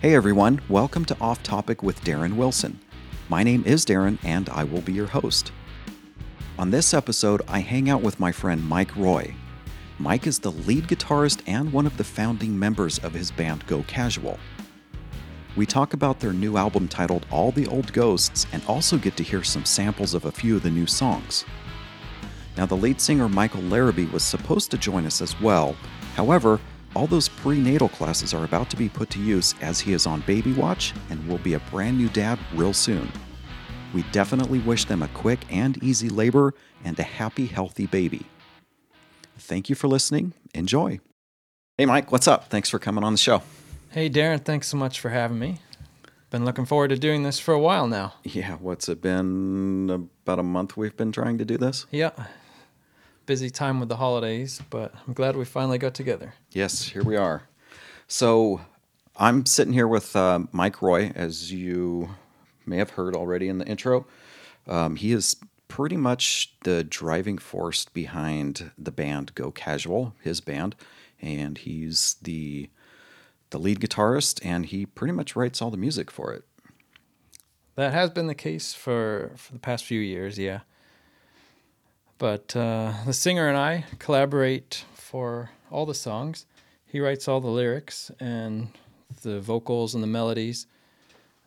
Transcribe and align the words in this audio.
Hey 0.00 0.14
everyone, 0.14 0.60
welcome 0.68 1.04
to 1.06 1.16
Off 1.20 1.42
Topic 1.42 1.82
with 1.82 2.04
Darren 2.04 2.36
Wilson. 2.36 2.78
My 3.28 3.42
name 3.42 3.64
is 3.66 3.84
Darren 3.84 4.16
and 4.22 4.48
I 4.48 4.62
will 4.62 4.80
be 4.80 4.92
your 4.92 5.08
host. 5.08 5.50
On 6.56 6.70
this 6.70 6.94
episode, 6.94 7.42
I 7.48 7.58
hang 7.58 7.90
out 7.90 8.00
with 8.00 8.20
my 8.20 8.30
friend 8.30 8.64
Mike 8.64 8.94
Roy. 8.94 9.34
Mike 9.98 10.28
is 10.28 10.38
the 10.38 10.52
lead 10.52 10.86
guitarist 10.86 11.40
and 11.48 11.72
one 11.72 11.84
of 11.84 11.96
the 11.96 12.04
founding 12.04 12.56
members 12.56 13.00
of 13.00 13.12
his 13.12 13.32
band 13.32 13.66
Go 13.66 13.82
Casual. 13.88 14.38
We 15.56 15.66
talk 15.66 15.94
about 15.94 16.20
their 16.20 16.32
new 16.32 16.56
album 16.56 16.86
titled 16.86 17.26
All 17.32 17.50
the 17.50 17.66
Old 17.66 17.92
Ghosts 17.92 18.46
and 18.52 18.62
also 18.68 18.98
get 18.98 19.16
to 19.16 19.24
hear 19.24 19.42
some 19.42 19.64
samples 19.64 20.14
of 20.14 20.26
a 20.26 20.30
few 20.30 20.54
of 20.54 20.62
the 20.62 20.70
new 20.70 20.86
songs. 20.86 21.44
Now, 22.56 22.66
the 22.66 22.76
lead 22.76 23.00
singer 23.00 23.28
Michael 23.28 23.62
Larrabee 23.62 24.06
was 24.06 24.22
supposed 24.22 24.70
to 24.70 24.78
join 24.78 25.06
us 25.06 25.20
as 25.20 25.40
well. 25.40 25.74
However, 26.14 26.60
all 26.98 27.06
those 27.06 27.28
prenatal 27.28 27.88
classes 27.88 28.34
are 28.34 28.42
about 28.42 28.68
to 28.70 28.76
be 28.76 28.88
put 28.88 29.08
to 29.08 29.20
use 29.20 29.54
as 29.60 29.78
he 29.78 29.92
is 29.92 30.04
on 30.04 30.20
baby 30.22 30.52
watch 30.54 30.92
and 31.10 31.28
will 31.28 31.38
be 31.38 31.54
a 31.54 31.60
brand 31.70 31.96
new 31.96 32.08
dad 32.08 32.36
real 32.56 32.72
soon. 32.72 33.08
We 33.94 34.02
definitely 34.10 34.58
wish 34.58 34.84
them 34.84 35.04
a 35.04 35.08
quick 35.08 35.38
and 35.48 35.80
easy 35.80 36.08
labor 36.08 36.54
and 36.84 36.98
a 36.98 37.04
happy, 37.04 37.46
healthy 37.46 37.86
baby. 37.86 38.26
Thank 39.38 39.68
you 39.68 39.76
for 39.76 39.86
listening. 39.86 40.32
Enjoy. 40.54 40.98
Hey, 41.76 41.86
Mike, 41.86 42.10
what's 42.10 42.26
up? 42.26 42.50
Thanks 42.50 42.68
for 42.68 42.80
coming 42.80 43.04
on 43.04 43.12
the 43.12 43.18
show. 43.18 43.42
Hey, 43.90 44.10
Darren, 44.10 44.44
thanks 44.44 44.66
so 44.66 44.76
much 44.76 44.98
for 44.98 45.10
having 45.10 45.38
me. 45.38 45.60
Been 46.30 46.44
looking 46.44 46.64
forward 46.64 46.88
to 46.88 46.98
doing 46.98 47.22
this 47.22 47.38
for 47.38 47.54
a 47.54 47.60
while 47.60 47.86
now. 47.86 48.14
Yeah, 48.24 48.56
what's 48.56 48.88
it 48.88 49.00
been? 49.00 50.10
About 50.24 50.40
a 50.40 50.42
month 50.42 50.76
we've 50.76 50.96
been 50.96 51.12
trying 51.12 51.38
to 51.38 51.44
do 51.44 51.58
this? 51.58 51.86
Yeah. 51.92 52.10
Busy 53.28 53.50
time 53.50 53.78
with 53.78 53.90
the 53.90 53.96
holidays, 53.96 54.62
but 54.70 54.94
I'm 55.06 55.12
glad 55.12 55.36
we 55.36 55.44
finally 55.44 55.76
got 55.76 55.92
together. 55.92 56.32
Yes, 56.52 56.84
here 56.84 57.04
we 57.04 57.14
are. 57.14 57.42
So 58.06 58.62
I'm 59.18 59.44
sitting 59.44 59.74
here 59.74 59.86
with 59.86 60.16
uh, 60.16 60.44
Mike 60.50 60.80
Roy, 60.80 61.12
as 61.14 61.52
you 61.52 62.08
may 62.64 62.78
have 62.78 62.88
heard 62.88 63.14
already 63.14 63.48
in 63.48 63.58
the 63.58 63.66
intro. 63.66 64.06
Um, 64.66 64.96
he 64.96 65.12
is 65.12 65.36
pretty 65.68 65.98
much 65.98 66.54
the 66.64 66.82
driving 66.82 67.36
force 67.36 67.84
behind 67.84 68.70
the 68.78 68.90
band 68.90 69.34
Go 69.34 69.50
Casual, 69.50 70.14
his 70.22 70.40
band, 70.40 70.74
and 71.20 71.58
he's 71.58 72.16
the 72.22 72.70
the 73.50 73.58
lead 73.58 73.80
guitarist, 73.80 74.40
and 74.42 74.64
he 74.64 74.86
pretty 74.86 75.12
much 75.12 75.36
writes 75.36 75.60
all 75.60 75.70
the 75.70 75.76
music 75.76 76.10
for 76.10 76.32
it. 76.32 76.44
That 77.74 77.92
has 77.92 78.08
been 78.08 78.26
the 78.26 78.34
case 78.34 78.72
for, 78.72 79.32
for 79.36 79.52
the 79.52 79.58
past 79.58 79.84
few 79.84 80.00
years, 80.00 80.38
yeah. 80.38 80.60
But 82.18 82.54
uh, 82.56 82.92
the 83.06 83.12
singer 83.12 83.48
and 83.48 83.56
I 83.56 83.84
collaborate 83.98 84.84
for 84.94 85.50
all 85.70 85.86
the 85.86 85.94
songs. 85.94 86.46
He 86.86 87.00
writes 87.00 87.28
all 87.28 87.40
the 87.40 87.48
lyrics 87.48 88.10
and 88.18 88.68
the 89.22 89.40
vocals 89.40 89.94
and 89.94 90.02
the 90.02 90.08
melodies. 90.08 90.66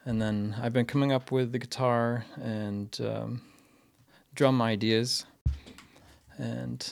And 0.06 0.22
then 0.22 0.56
I've 0.62 0.74
been 0.74 0.86
coming 0.86 1.12
up 1.12 1.32
with 1.32 1.52
the 1.52 1.60
guitar 1.60 2.26
and 2.42 2.98
um, 3.02 3.42
drum 4.34 4.62
ideas. 4.62 5.26
And 6.38 6.92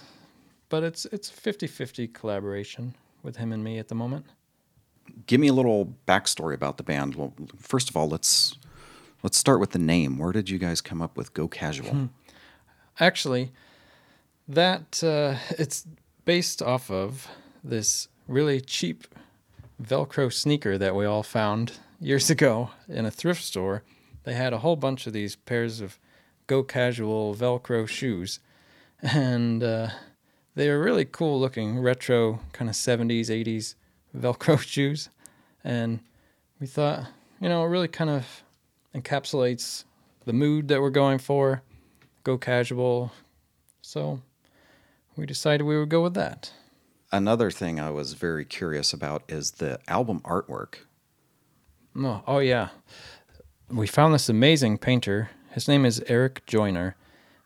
but 0.68 0.84
it's 0.84 1.06
it's 1.06 1.32
50-50 1.32 2.14
collaboration 2.14 2.96
with 3.24 3.38
him 3.38 3.52
and 3.52 3.64
me 3.64 3.80
at 3.80 3.88
the 3.88 3.96
moment 3.96 4.26
give 5.28 5.40
me 5.40 5.48
a 5.48 5.54
little 5.54 5.94
backstory 6.08 6.54
about 6.54 6.78
the 6.78 6.84
band. 6.84 7.16
Well, 7.16 7.34
first 7.58 7.90
of 7.90 7.98
all, 7.98 8.08
let's 8.08 8.58
let's 9.24 9.38
start 9.38 9.60
with 9.60 9.72
the 9.72 9.80
name. 9.80 10.18
Where 10.18 10.32
did 10.32 10.50
you 10.50 10.58
guys 10.58 10.82
come 10.82 11.02
up 11.02 11.18
with 11.18 11.34
Go 11.34 11.48
Casual? 11.48 11.90
Hmm. 11.90 12.06
Actually, 13.00 13.52
that 14.50 15.02
uh, 15.04 15.36
it's 15.58 15.86
based 16.26 16.62
off 16.62 16.92
of 16.92 17.28
this 17.64 18.10
really 18.28 18.60
cheap 18.60 19.08
Velcro 19.82 20.34
sneaker 20.34 20.78
that 20.78 20.96
we 20.96 21.06
all 21.06 21.24
found 21.24 21.74
years 22.02 22.30
ago 22.36 22.72
in 22.90 23.06
a 23.06 23.12
thrift 23.12 23.44
store. 23.44 23.84
They 24.24 24.34
had 24.34 24.52
a 24.52 24.60
whole 24.60 24.76
bunch 24.76 25.08
of 25.08 25.14
these 25.14 25.36
pairs 25.36 25.80
of 25.80 25.98
Go 26.48 26.64
Casual 26.64 27.36
Velcro 27.36 27.88
shoes, 27.88 28.40
and 29.02 29.64
uh, 29.64 29.90
they 30.56 30.68
were 30.70 30.82
really 30.82 31.06
cool 31.06 31.40
looking, 31.40 31.80
retro 31.80 32.40
kind 32.52 32.70
of 32.70 32.76
70s, 32.76 33.28
80s 33.28 33.76
Velcro 34.18 34.60
shoes. 34.74 35.10
And 35.64 36.00
we 36.60 36.68
thought, 36.68 37.06
you 37.40 37.50
know, 37.50 37.64
it 37.64 37.68
really 37.68 37.88
kind 37.88 38.10
of 38.10 38.44
encapsulates 38.96 39.86
the 40.26 40.34
mood 40.34 40.68
that 40.68 40.82
we're 40.82 40.90
going 40.90 41.20
for, 41.20 41.62
go 42.24 42.38
casual. 42.38 43.12
So 43.82 44.22
we 45.20 45.26
decided 45.26 45.66
we 45.66 45.78
would 45.78 45.90
go 45.90 46.02
with 46.02 46.14
that. 46.14 46.54
Another 47.12 47.52
thing 47.52 47.80
I 47.80 47.90
was 47.90 48.14
very 48.14 48.46
curious 48.46 48.94
about 48.94 49.24
is 49.28 49.52
the 49.52 49.80
album 49.88 50.22
artwork. 50.22 50.76
Oh, 51.98 52.22
oh 52.26 52.40
yeah. 52.40 52.70
We 53.70 53.86
found 53.86 54.14
this 54.14 54.30
amazing 54.30 54.78
painter. 54.78 55.32
His 55.52 55.68
name 55.68 55.86
is 55.86 56.02
Eric 56.08 56.46
Joyner, 56.46 56.96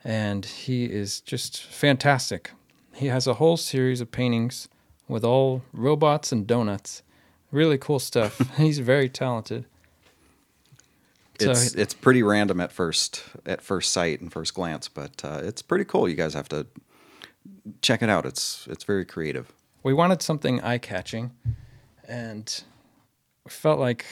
and 0.03 0.45
he 0.45 0.85
is 0.85 1.19
just 1.19 1.63
fantastic. 1.63 2.51
He 2.93 3.07
has 3.07 3.25
a 3.25 3.35
whole 3.35 3.57
series 3.57 4.01
of 4.01 4.11
paintings 4.11 4.67
with 5.07 5.23
all 5.23 5.63
robots 5.73 6.31
and 6.31 6.45
donuts. 6.45 7.01
Really 7.51 7.77
cool 7.77 7.99
stuff. 7.99 8.55
He's 8.57 8.79
very 8.79 9.09
talented. 9.09 9.65
It's 11.39 11.71
so, 11.71 11.79
it's 11.79 11.95
pretty 11.95 12.21
random 12.21 12.61
at 12.61 12.71
first 12.71 13.23
at 13.45 13.61
first 13.61 13.91
sight 13.91 14.21
and 14.21 14.31
first 14.31 14.53
glance, 14.53 14.87
but 14.87 15.25
uh, 15.25 15.41
it's 15.41 15.63
pretty 15.63 15.85
cool. 15.85 16.07
You 16.07 16.15
guys 16.15 16.35
have 16.35 16.47
to 16.49 16.67
check 17.81 18.01
it 18.01 18.09
out. 18.09 18.25
It's 18.25 18.67
it's 18.69 18.83
very 18.83 19.05
creative. 19.05 19.51
We 19.83 19.93
wanted 19.93 20.21
something 20.21 20.61
eye 20.61 20.77
catching, 20.77 21.31
and 22.07 22.63
felt 23.47 23.79
like 23.79 24.05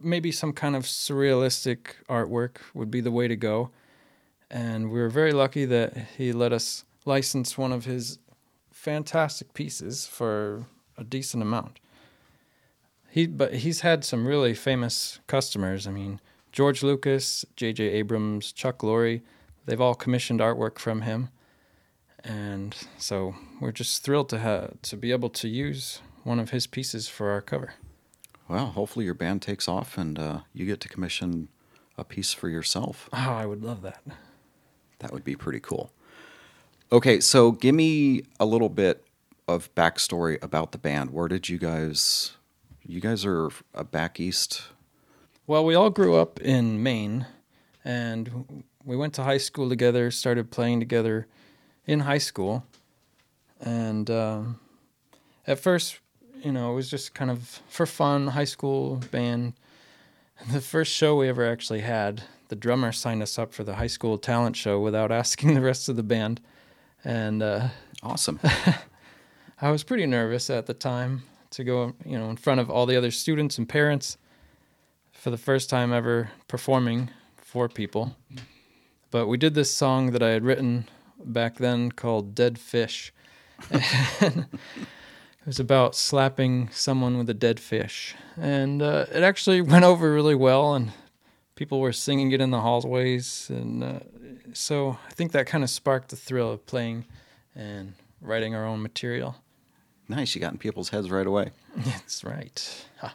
maybe 0.00 0.30
some 0.30 0.52
kind 0.52 0.76
of 0.76 0.84
surrealistic 0.84 1.94
artwork 2.08 2.58
would 2.74 2.90
be 2.90 3.00
the 3.00 3.10
way 3.10 3.28
to 3.28 3.36
go. 3.36 3.70
And 4.50 4.90
we 4.90 5.00
were 5.00 5.10
very 5.10 5.32
lucky 5.32 5.64
that 5.66 5.96
he 6.16 6.32
let 6.32 6.52
us 6.52 6.84
license 7.04 7.58
one 7.58 7.72
of 7.72 7.84
his 7.84 8.18
fantastic 8.70 9.54
pieces 9.54 10.06
for 10.06 10.66
a 10.96 11.04
decent 11.04 11.42
amount. 11.42 11.80
He 13.10 13.26
but 13.26 13.54
he's 13.54 13.80
had 13.80 14.04
some 14.04 14.26
really 14.26 14.54
famous 14.54 15.20
customers. 15.26 15.86
I 15.86 15.90
mean, 15.90 16.20
George 16.52 16.82
Lucas, 16.82 17.44
J.J. 17.56 17.84
Abrams, 17.84 18.52
Chuck 18.52 18.78
Lorre, 18.78 19.22
they've 19.66 19.80
all 19.80 19.94
commissioned 19.94 20.40
artwork 20.40 20.78
from 20.78 21.02
him, 21.02 21.28
and 22.24 22.76
so 22.98 23.34
we're 23.60 23.72
just 23.72 24.02
thrilled 24.02 24.28
to 24.30 24.38
have 24.38 24.80
to 24.82 24.96
be 24.96 25.12
able 25.12 25.30
to 25.30 25.48
use 25.48 26.00
one 26.24 26.38
of 26.38 26.50
his 26.50 26.66
pieces 26.66 27.08
for 27.08 27.30
our 27.30 27.40
cover. 27.40 27.74
Well, 28.48 28.66
hopefully 28.66 29.04
your 29.04 29.14
band 29.14 29.42
takes 29.42 29.68
off 29.68 29.98
and 29.98 30.18
uh, 30.18 30.40
you 30.52 30.66
get 30.66 30.80
to 30.80 30.88
commission 30.88 31.48
a 31.96 32.04
piece 32.04 32.32
for 32.32 32.48
yourself. 32.48 33.08
Oh, 33.12 33.32
I 33.32 33.46
would 33.46 33.62
love 33.62 33.82
that. 33.82 34.02
That 35.00 35.12
would 35.12 35.24
be 35.24 35.36
pretty 35.36 35.60
cool. 35.60 35.92
Okay, 36.90 37.20
so 37.20 37.52
give 37.52 37.74
me 37.74 38.22
a 38.40 38.46
little 38.46 38.68
bit 38.70 39.04
of 39.46 39.74
backstory 39.74 40.42
about 40.42 40.72
the 40.72 40.78
band. 40.78 41.10
Where 41.10 41.28
did 41.28 41.48
you 41.48 41.58
guys? 41.58 42.32
You 42.86 43.00
guys 43.00 43.24
are 43.24 43.50
a 43.74 43.84
back 43.84 44.18
east. 44.18 44.62
Well, 45.46 45.64
we 45.64 45.74
all 45.74 45.90
grew 45.90 46.16
up 46.16 46.40
in 46.40 46.82
Maine, 46.82 47.26
and 47.84 48.64
we 48.84 48.96
went 48.96 49.14
to 49.14 49.24
high 49.24 49.38
school 49.38 49.68
together. 49.68 50.10
Started 50.10 50.50
playing 50.50 50.80
together 50.80 51.26
in 51.88 52.00
high 52.00 52.18
school, 52.18 52.64
and 53.60 54.08
um, 54.10 54.60
at 55.46 55.58
first, 55.58 55.98
you 56.44 56.52
know, 56.52 56.70
it 56.70 56.74
was 56.74 56.88
just 56.88 57.14
kind 57.14 57.30
of 57.30 57.60
for 57.68 57.86
fun, 57.86 58.28
high 58.28 58.44
school 58.44 59.00
band. 59.10 59.54
The 60.52 60.60
first 60.60 60.92
show 60.92 61.16
we 61.16 61.28
ever 61.28 61.44
actually 61.44 61.80
had, 61.80 62.22
the 62.48 62.54
drummer 62.54 62.92
signed 62.92 63.22
us 63.22 63.38
up 63.38 63.52
for 63.52 63.64
the 63.64 63.74
high 63.74 63.88
school 63.88 64.18
talent 64.18 64.54
show 64.54 64.78
without 64.78 65.10
asking 65.22 65.54
the 65.54 65.62
rest 65.62 65.88
of 65.88 65.96
the 65.96 66.04
band 66.04 66.40
and 67.04 67.42
uh, 67.42 67.68
awesome. 68.02 68.38
I 69.60 69.70
was 69.70 69.82
pretty 69.82 70.06
nervous 70.06 70.50
at 70.50 70.66
the 70.66 70.74
time 70.74 71.22
to 71.50 71.64
go, 71.64 71.94
you 72.04 72.18
know, 72.18 72.28
in 72.28 72.36
front 72.36 72.60
of 72.60 72.70
all 72.70 72.84
the 72.86 72.96
other 72.96 73.10
students 73.10 73.56
and 73.58 73.68
parents 73.68 74.18
for 75.12 75.30
the 75.30 75.38
first 75.38 75.70
time 75.70 75.92
ever 75.92 76.30
performing 76.46 77.10
for 77.36 77.68
people. 77.68 78.14
But 79.10 79.26
we 79.26 79.38
did 79.38 79.54
this 79.54 79.74
song 79.74 80.12
that 80.12 80.22
I 80.22 80.28
had 80.28 80.44
written 80.44 80.86
back 81.24 81.56
then 81.56 81.92
called 81.92 82.34
Dead 82.34 82.58
Fish. 82.58 83.12
it 83.70 84.46
was 85.44 85.58
about 85.58 85.94
slapping 85.94 86.68
someone 86.70 87.18
with 87.18 87.28
a 87.28 87.34
dead 87.34 87.58
fish. 87.58 88.14
And 88.36 88.82
uh, 88.82 89.06
it 89.12 89.22
actually 89.22 89.60
went 89.60 89.84
over 89.84 90.12
really 90.12 90.34
well, 90.34 90.74
and 90.74 90.92
people 91.54 91.80
were 91.80 91.92
singing 91.92 92.32
it 92.32 92.40
in 92.40 92.50
the 92.50 92.60
hallways. 92.60 93.50
And 93.50 93.82
uh, 93.82 94.00
so 94.52 94.98
I 95.08 95.12
think 95.12 95.32
that 95.32 95.46
kind 95.46 95.64
of 95.64 95.70
sparked 95.70 96.10
the 96.10 96.16
thrill 96.16 96.52
of 96.52 96.66
playing 96.66 97.04
and 97.54 97.94
writing 98.20 98.54
our 98.54 98.64
own 98.64 98.82
material. 98.82 99.36
Nice, 100.08 100.34
you 100.34 100.40
got 100.40 100.52
in 100.52 100.58
people's 100.58 100.88
heads 100.88 101.10
right 101.10 101.26
away. 101.26 101.50
That's 101.76 102.24
right. 102.24 102.86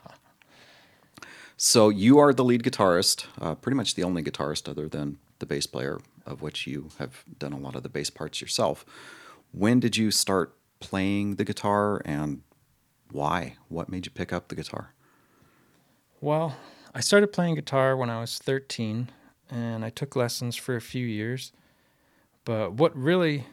so 1.57 1.89
you 1.89 2.19
are 2.19 2.33
the 2.33 2.43
lead 2.43 2.63
guitarist, 2.63 3.25
uh, 3.41 3.55
pretty 3.55 3.75
much 3.75 3.95
the 3.95 4.03
only 4.03 4.21
guitarist 4.21 4.69
other 4.69 4.87
than 4.87 5.17
the 5.39 5.45
bass 5.45 5.65
player, 5.65 5.99
of 6.25 6.41
which 6.41 6.65
you 6.67 6.89
have 6.99 7.23
done 7.39 7.53
a 7.53 7.57
lot 7.57 7.75
of 7.75 7.83
the 7.83 7.89
bass 7.89 8.09
parts 8.09 8.41
yourself. 8.41 8.85
When 9.51 9.79
did 9.79 9.97
you 9.97 10.11
start 10.11 10.55
playing 10.79 11.35
the 11.35 11.45
guitar, 11.45 12.01
and 12.05 12.41
why? 13.11 13.55
What 13.69 13.89
made 13.89 14.05
you 14.05 14.11
pick 14.11 14.33
up 14.33 14.47
the 14.47 14.55
guitar? 14.55 14.93
Well, 16.21 16.55
I 16.95 17.01
started 17.01 17.27
playing 17.33 17.55
guitar 17.55 17.95
when 17.97 18.09
I 18.09 18.19
was 18.21 18.37
13 18.39 19.09
and 19.49 19.83
I 19.85 19.89
took 19.89 20.15
lessons 20.15 20.55
for 20.55 20.75
a 20.75 20.81
few 20.81 21.05
years. 21.05 21.51
But 22.45 22.73
what 22.73 22.95
really 22.95 23.45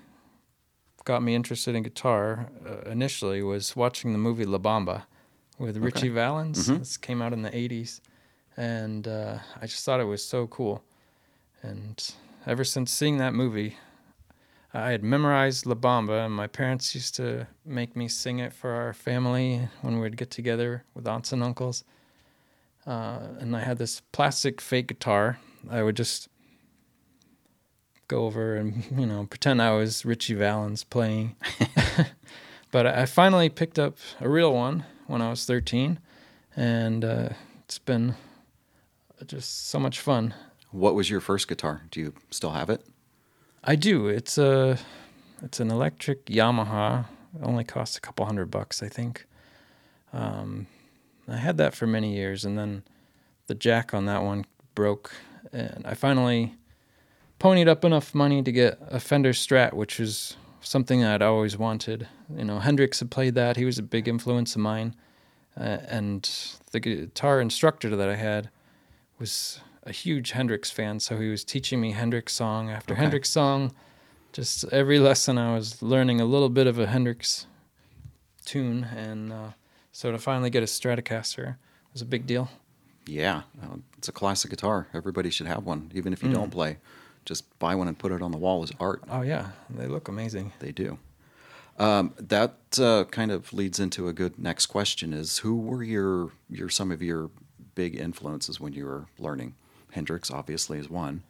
got 1.05 1.23
me 1.23 1.35
interested 1.35 1.75
in 1.75 1.83
guitar 1.83 2.49
uh, 2.67 2.89
initially 2.91 3.43
was 3.43 3.75
watching 3.77 4.13
the 4.13 4.19
movie 4.19 4.45
La 4.45 4.59
Bamba 4.59 5.05
with 5.59 5.77
Ritchie 5.77 6.09
Valens. 6.09 6.69
Mhm. 6.69 6.79
This 6.79 6.97
came 6.97 7.21
out 7.21 7.33
in 7.33 7.43
the 7.43 7.51
80s. 7.51 8.01
And 8.57 9.07
uh, 9.09 9.39
I 9.61 9.67
just 9.67 9.85
thought 9.85 10.01
it 10.01 10.05
was 10.05 10.25
so 10.25 10.47
cool. 10.47 10.83
And 11.63 12.03
ever 12.47 12.65
since 12.65 12.91
seeing 12.91 13.19
that 13.19 13.35
movie, 13.35 13.77
I 14.73 14.91
had 14.91 15.03
memorized 15.03 15.67
La 15.67 15.75
Bamba, 15.75 16.27
and 16.27 16.35
my 16.35 16.47
parents 16.47 16.95
used 16.95 17.17
to 17.17 17.49
make 17.65 17.97
me 17.97 18.07
sing 18.09 18.39
it 18.39 18.53
for 18.53 18.71
our 18.71 18.93
family 18.93 19.69
when 19.83 19.99
we'd 19.99 20.17
get 20.17 20.31
together 20.31 20.85
with 20.95 21.09
aunts 21.09 21.33
and 21.33 21.43
uncles. 21.43 21.85
Uh, 22.87 23.21
and 23.39 23.57
I 23.57 23.61
had 23.61 23.79
this 23.79 24.01
plastic 24.13 24.61
fake 24.61 24.89
guitar. 24.89 25.39
I 25.69 25.83
would 25.83 25.97
just 25.97 26.29
go 28.09 28.27
over 28.27 28.57
and 28.57 28.85
you 28.97 29.07
know 29.07 29.27
pretend 29.27 29.61
I 29.61 29.73
was 29.73 30.05
Ritchie 30.05 30.35
Valens 30.35 30.85
playing. 30.85 31.37
but 32.71 32.87
I 32.87 33.07
finally 33.07 33.49
picked 33.49 33.79
up 33.79 33.99
a 34.21 34.29
real 34.29 34.53
one 34.55 34.85
when 35.07 35.21
I 35.21 35.31
was 35.31 35.45
13, 35.47 35.99
and 36.57 37.05
uh, 37.05 37.29
it's 37.65 37.79
been 37.79 38.15
just 39.27 39.69
so 39.69 39.79
much 39.79 40.01
fun. 40.01 40.33
What 40.71 40.95
was 40.95 41.11
your 41.11 41.21
first 41.21 41.49
guitar? 41.49 41.83
Do 41.91 42.01
you 42.01 42.15
still 42.31 42.51
have 42.51 42.71
it? 42.71 42.85
I 43.65 43.77
do. 43.77 44.07
It's 44.09 44.39
a 44.39 44.79
it's 45.43 45.61
an 45.61 45.71
electric 45.71 46.27
Yamaha. 46.27 47.07
It 47.35 47.43
only 47.43 47.65
costs 47.65 47.97
a 47.97 48.01
couple 48.01 48.27
hundred 48.27 48.51
bucks, 48.51 48.83
I 48.83 48.89
think. 48.89 49.27
Um, 50.13 50.67
I 51.29 51.37
had 51.37 51.59
that 51.59 51.75
for 51.75 51.87
many 51.87 52.15
years, 52.15 52.45
and 52.45 52.59
then 52.59 52.83
the 53.47 53.55
jack 53.55 53.95
on 53.95 54.07
that 54.07 54.23
one 54.23 54.45
broke, 54.75 55.13
and 55.53 55.87
I 55.87 55.95
finally 55.95 56.55
ponied 57.39 57.69
up 57.69 57.85
enough 57.85 58.15
money 58.15 58.43
to 58.43 58.53
get 58.53 58.79
a 58.89 58.99
Fender 58.99 59.33
Strat, 59.33 59.73
which 59.73 59.99
was 59.99 60.37
something 60.61 61.05
I'd 61.05 61.23
always 61.23 61.57
wanted. 61.57 62.09
You 62.37 62.45
know, 62.45 62.59
Hendrix 62.59 63.01
had 63.01 63.11
played 63.11 63.35
that; 63.35 63.57
he 63.57 63.65
was 63.65 63.79
a 63.79 63.83
big 63.83 64.09
influence 64.09 64.55
of 64.55 64.61
mine, 64.61 64.95
uh, 65.59 65.79
and 65.89 66.29
the 66.73 66.81
guitar 66.81 67.41
instructor 67.41 67.95
that 67.95 68.09
I 68.09 68.17
had 68.17 68.51
was 69.19 69.61
a 69.85 69.93
huge 69.93 70.32
Hendrix 70.32 70.71
fan, 70.71 71.00
so 71.00 71.19
he 71.19 71.29
was 71.29 71.44
teaching 71.44 71.81
me 71.81 71.93
Hendrix 71.93 72.32
song 72.32 72.71
after 72.71 72.94
Okay. 72.94 73.03
Hendrix 73.03 73.31
song. 73.31 73.73
Just 74.32 74.65
every 74.73 74.99
lesson, 74.99 75.38
I 75.38 75.55
was 75.55 75.82
learning 75.82 76.21
a 76.21 76.25
little 76.25 76.49
bit 76.50 76.67
of 76.67 76.79
a 76.79 76.87
Hendrix 76.87 77.47
tune, 78.44 78.85
and 78.85 79.32
uh, 79.32 79.49
so 79.93 80.12
to 80.12 80.19
finally 80.19 80.50
get 80.50 80.62
a 80.62 80.67
Stratocaster 80.67 81.56
was 81.93 82.03
a 82.03 82.05
big 82.06 82.27
deal. 82.27 82.49
Yeah, 83.06 83.43
uh, 83.62 83.77
it's 83.99 84.09
a 84.09 84.12
classic 84.12 84.50
guitar. 84.50 84.87
Everybody 84.94 85.31
should 85.31 85.47
have 85.49 85.65
one, 85.65 85.91
even 85.94 86.12
if 86.12 86.23
you 86.23 86.31
don't 86.31 86.50
play. 86.50 86.76
Just 87.25 87.59
buy 87.59 87.75
one 87.75 87.88
and 87.88 87.99
put 87.99 88.12
it 88.12 88.23
on 88.23 88.31
the 88.31 88.38
wall 88.38 88.62
as 88.62 88.71
art. 88.79 89.03
Oh 89.11 89.23
yeah, 89.23 89.49
they 89.69 89.87
look 89.87 90.06
amazing. 90.09 90.53
They 90.61 90.71
do. 90.73 90.99
Um, 91.79 92.15
that 92.19 92.79
uh, 92.79 93.05
kind 93.05 93.33
of 93.33 93.53
leads 93.53 93.81
into 93.81 94.06
a 94.06 94.12
good 94.12 94.38
next 94.38 94.67
question: 94.67 95.12
Is 95.12 95.38
who 95.38 95.56
were 95.56 95.83
your 95.83 96.31
your 96.49 96.69
some 96.69 96.93
of 96.93 97.03
your 97.03 97.31
big 97.75 97.97
influences 97.97 98.61
when 98.61 98.75
you 98.75 98.85
were 98.85 99.06
learning? 99.19 99.55
Hendrix 99.93 100.31
obviously 100.31 100.79
is 100.79 100.89
one. 100.89 101.23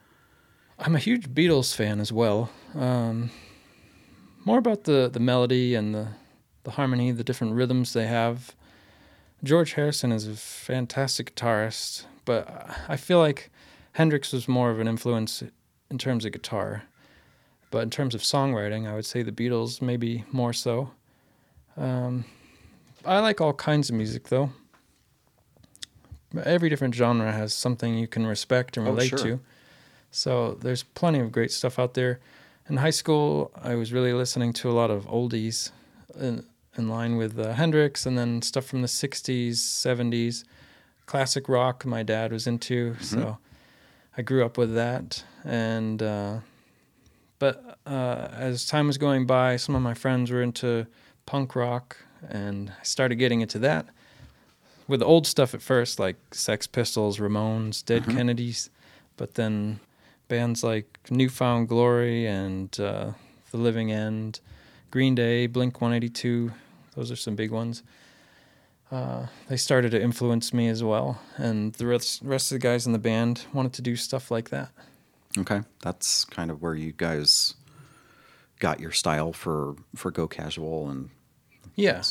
I'm 0.78 0.96
a 0.96 0.98
huge 0.98 1.28
Beatles 1.28 1.74
fan 1.74 2.00
as 2.00 2.12
well. 2.12 2.50
Um, 2.74 3.30
more 4.44 4.58
about 4.58 4.84
the, 4.84 5.10
the 5.12 5.20
melody 5.20 5.74
and 5.74 5.94
the, 5.94 6.08
the 6.64 6.72
harmony, 6.72 7.12
the 7.12 7.24
different 7.24 7.54
rhythms 7.54 7.92
they 7.92 8.06
have. 8.06 8.54
George 9.42 9.74
Harrison 9.74 10.12
is 10.12 10.26
a 10.26 10.34
fantastic 10.34 11.34
guitarist, 11.34 12.04
but 12.24 12.70
I 12.88 12.96
feel 12.96 13.18
like 13.18 13.50
Hendrix 13.92 14.32
was 14.32 14.48
more 14.48 14.70
of 14.70 14.80
an 14.80 14.88
influence 14.88 15.42
in 15.90 15.98
terms 15.98 16.24
of 16.24 16.32
guitar. 16.32 16.84
But 17.70 17.82
in 17.82 17.90
terms 17.90 18.14
of 18.14 18.22
songwriting, 18.22 18.88
I 18.88 18.94
would 18.94 19.06
say 19.06 19.22
the 19.22 19.32
Beatles 19.32 19.80
maybe 19.80 20.24
more 20.32 20.52
so. 20.52 20.90
Um, 21.76 22.24
I 23.04 23.20
like 23.20 23.40
all 23.40 23.52
kinds 23.52 23.90
of 23.90 23.96
music 23.96 24.28
though. 24.28 24.50
Every 26.44 26.68
different 26.68 26.94
genre 26.94 27.32
has 27.32 27.52
something 27.54 27.98
you 27.98 28.06
can 28.06 28.26
respect 28.26 28.76
and 28.76 28.86
Oh, 28.86 28.90
relate 28.92 29.08
sure. 29.08 29.18
to. 29.18 29.40
So 30.10 30.54
there's 30.60 30.82
plenty 30.82 31.20
of 31.20 31.32
great 31.32 31.50
stuff 31.52 31.78
out 31.78 31.94
there. 31.94 32.20
In 32.68 32.76
high 32.78 32.90
school, 32.90 33.50
I 33.60 33.74
was 33.74 33.92
really 33.92 34.12
listening 34.12 34.52
to 34.54 34.70
a 34.70 34.72
lot 34.72 34.90
of 34.90 35.06
oldies 35.06 35.70
in, 36.18 36.44
in 36.76 36.88
line 36.88 37.16
with 37.16 37.38
uh, 37.38 37.52
Hendrix 37.54 38.06
and 38.06 38.16
then 38.16 38.42
stuff 38.42 38.64
from 38.66 38.82
the 38.82 38.88
60s, 38.88 39.52
70s, 39.52 40.44
classic 41.06 41.48
rock 41.48 41.84
my 41.84 42.02
dad 42.04 42.30
was 42.32 42.46
into. 42.46 42.96
So 43.00 43.38
I 44.16 44.22
grew 44.22 44.44
up 44.44 44.56
with 44.56 44.74
that. 44.74 45.24
And, 45.44 46.00
uh, 46.02 46.38
but 47.40 47.78
uh, 47.86 48.28
as 48.32 48.66
time 48.66 48.86
was 48.86 48.98
going 48.98 49.26
by, 49.26 49.56
some 49.56 49.74
of 49.74 49.82
my 49.82 49.94
friends 49.94 50.30
were 50.30 50.42
into 50.42 50.86
punk 51.26 51.56
rock 51.56 51.96
and 52.28 52.70
I 52.78 52.82
started 52.84 53.16
getting 53.16 53.40
into 53.40 53.58
that 53.60 53.86
with 54.90 55.00
the 55.00 55.06
old 55.06 55.26
stuff 55.26 55.54
at 55.54 55.62
first, 55.62 55.98
like 55.98 56.16
Sex 56.32 56.66
Pistols, 56.66 57.18
Ramones, 57.18 57.84
Dead 57.84 58.02
Mhm. 58.04 58.14
Kennedys, 58.16 58.70
but 59.16 59.34
then 59.34 59.80
bands 60.28 60.62
like 60.64 60.98
New 61.10 61.28
Found 61.28 61.68
Glory 61.68 62.26
and 62.26 62.78
uh, 62.80 63.12
The 63.50 63.56
Living 63.56 63.90
End, 63.92 64.40
Green 64.90 65.14
Day, 65.14 65.46
Blink 65.46 65.80
182, 65.80 66.52
those 66.96 67.10
are 67.10 67.16
some 67.16 67.36
big 67.36 67.50
ones. 67.50 67.82
Uh, 68.90 69.26
they 69.48 69.56
started 69.56 69.92
to 69.92 70.02
influence 70.02 70.52
me 70.52 70.68
as 70.68 70.82
well, 70.82 71.20
and 71.36 71.72
the 71.74 71.86
rest, 71.86 72.22
rest 72.24 72.50
of 72.50 72.56
the 72.56 72.62
guys 72.66 72.86
in 72.86 72.92
the 72.92 72.98
band 72.98 73.46
wanted 73.52 73.72
to 73.74 73.82
do 73.82 73.94
stuff 73.94 74.32
like 74.32 74.50
that. 74.50 74.70
Okay, 75.38 75.60
that's 75.80 76.24
kind 76.24 76.50
of 76.50 76.60
where 76.60 76.74
you 76.74 76.90
guys 76.90 77.54
got 78.58 78.80
your 78.80 78.90
style 78.90 79.32
for 79.32 79.76
for 79.94 80.10
go 80.10 80.26
casual 80.26 80.90
and 80.90 81.10
Yeah. 81.76 82.02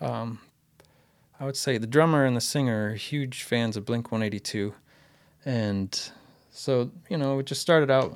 Um, 0.00 0.38
I 1.38 1.44
would 1.44 1.56
say 1.56 1.76
the 1.76 1.86
drummer 1.86 2.24
and 2.24 2.34
the 2.34 2.40
singer 2.40 2.90
are 2.90 2.94
huge 2.94 3.42
fans 3.42 3.76
of 3.76 3.84
Blink 3.84 4.10
182. 4.10 4.74
And 5.44 6.10
so, 6.50 6.90
you 7.10 7.18
know, 7.18 7.38
it 7.38 7.46
just 7.46 7.60
started 7.60 7.90
out 7.90 8.14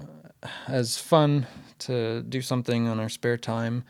as 0.66 0.96
fun 0.96 1.46
to 1.80 2.22
do 2.22 2.40
something 2.40 2.88
on 2.88 2.98
our 2.98 3.10
spare 3.10 3.36
time. 3.36 3.84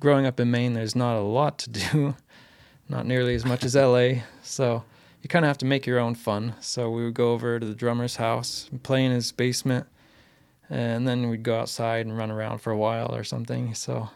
Growing 0.00 0.26
up 0.26 0.40
in 0.40 0.50
Maine, 0.50 0.72
there's 0.72 0.96
not 0.96 1.16
a 1.16 1.20
lot 1.20 1.58
to 1.58 1.70
do, 1.70 2.16
not 2.88 3.06
nearly 3.06 3.36
as 3.36 3.44
much 3.44 3.62
as 3.62 3.76
LA. 3.76 4.22
So 4.42 4.82
you 5.22 5.28
kind 5.28 5.44
of 5.44 5.48
have 5.48 5.58
to 5.58 5.66
make 5.66 5.86
your 5.86 6.00
own 6.00 6.16
fun. 6.16 6.54
So 6.60 6.90
we 6.90 7.04
would 7.04 7.14
go 7.14 7.32
over 7.32 7.60
to 7.60 7.66
the 7.66 7.74
drummer's 7.76 8.16
house 8.16 8.68
play 8.82 9.04
in 9.04 9.12
his 9.12 9.30
basement. 9.30 9.86
And 10.68 11.06
then 11.06 11.30
we'd 11.30 11.44
go 11.44 11.60
outside 11.60 12.06
and 12.06 12.18
run 12.18 12.32
around 12.32 12.58
for 12.58 12.72
a 12.72 12.76
while 12.76 13.14
or 13.14 13.22
something. 13.22 13.72
So 13.74 14.10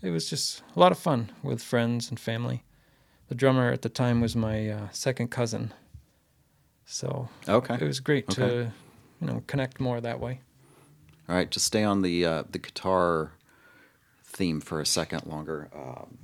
it 0.00 0.10
was 0.10 0.30
just 0.30 0.62
a 0.74 0.80
lot 0.80 0.92
of 0.92 0.98
fun 0.98 1.30
with 1.42 1.62
friends 1.62 2.08
and 2.08 2.18
family. 2.18 2.62
The 3.28 3.34
drummer 3.34 3.72
at 3.72 3.82
the 3.82 3.88
time 3.88 4.20
was 4.20 4.36
my 4.36 4.68
uh, 4.68 4.88
second 4.92 5.28
cousin, 5.30 5.74
so 6.84 7.28
okay. 7.48 7.74
it 7.74 7.82
was 7.82 7.98
great 8.00 8.24
Okay. 8.30 8.34
to, 8.48 8.72
you 9.20 9.26
know, 9.26 9.42
connect 9.46 9.80
more 9.80 10.00
that 10.00 10.20
way. 10.20 10.40
All 11.28 11.34
right, 11.34 11.50
to 11.50 11.58
stay 11.58 11.82
on 11.82 12.02
the 12.02 12.24
uh, 12.24 12.42
the 12.48 12.58
guitar 12.58 13.32
theme 14.24 14.60
for 14.60 14.80
a 14.80 14.86
second 14.86 15.26
longer. 15.26 15.68
Um, 15.74 16.18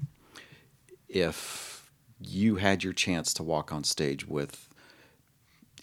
if 1.08 1.90
you 2.20 2.56
had 2.56 2.84
your 2.84 2.92
chance 2.92 3.34
to 3.34 3.42
walk 3.42 3.72
on 3.72 3.82
stage 3.82 4.26
with 4.28 4.68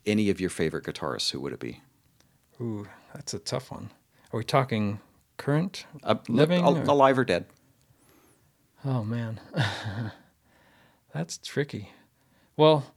any 0.05 0.29
of 0.29 0.39
your 0.39 0.49
favorite 0.49 0.85
guitarists, 0.85 1.31
who 1.31 1.41
would 1.41 1.51
it 1.51 1.59
be? 1.59 1.81
Ooh, 2.61 2.87
that's 3.13 3.33
a 3.33 3.39
tough 3.39 3.71
one. 3.71 3.89
Are 4.31 4.37
we 4.37 4.43
talking 4.45 5.01
current? 5.37 5.85
Uh, 6.01 6.15
Living 6.29 6.61
al- 6.63 6.89
alive 6.89 7.17
or 7.19 7.25
dead? 7.25 7.45
Oh 8.85 9.03
man, 9.03 9.41
that's 11.13 11.37
tricky. 11.37 11.91
Well, 12.57 12.93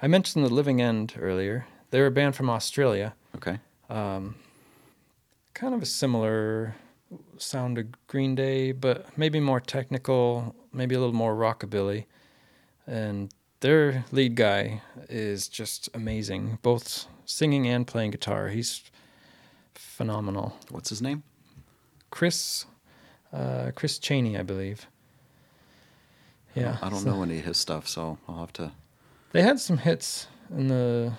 I 0.00 0.06
mentioned 0.06 0.44
the 0.44 0.52
Living 0.52 0.80
End 0.80 1.14
earlier. 1.18 1.66
They're 1.90 2.06
a 2.06 2.10
band 2.10 2.36
from 2.36 2.48
Australia. 2.50 3.14
Okay. 3.36 3.58
um, 3.88 4.36
kind 5.54 5.74
of 5.74 5.82
a 5.82 5.86
similar 5.86 6.74
sound 7.36 7.76
to 7.76 7.86
Green 8.06 8.34
Day, 8.34 8.72
but 8.72 9.06
maybe 9.18 9.40
more 9.40 9.60
technical, 9.60 10.54
maybe 10.72 10.94
a 10.94 10.98
little 10.98 11.14
more 11.14 11.34
rockabilly. 11.34 12.06
And 12.86 13.32
their 13.60 14.04
lead 14.10 14.36
guy 14.36 14.82
is 15.08 15.48
just 15.48 15.88
amazing, 15.92 16.58
both 16.62 17.06
singing 17.24 17.66
and 17.66 17.86
playing 17.86 18.12
guitar. 18.12 18.48
He's 18.48 18.82
phenomenal. 19.74 20.56
What's 20.70 20.88
his 20.88 21.02
name? 21.02 21.22
Chris, 22.10 22.64
uh, 23.32 23.72
Chris 23.74 23.98
Cheney, 23.98 24.38
I 24.38 24.42
believe. 24.42 24.86
Yeah, 26.54 26.78
I 26.82 26.88
don't 26.90 27.00
so- 27.00 27.10
know 27.14 27.22
any 27.22 27.38
of 27.38 27.44
his 27.44 27.56
stuff, 27.58 27.86
so 27.88 28.18
I'll 28.28 28.40
have 28.40 28.52
to. 28.54 28.72
They 29.32 29.42
had 29.42 29.60
some 29.60 29.78
hits 29.78 30.26
in 30.50 30.66
the 30.68 31.12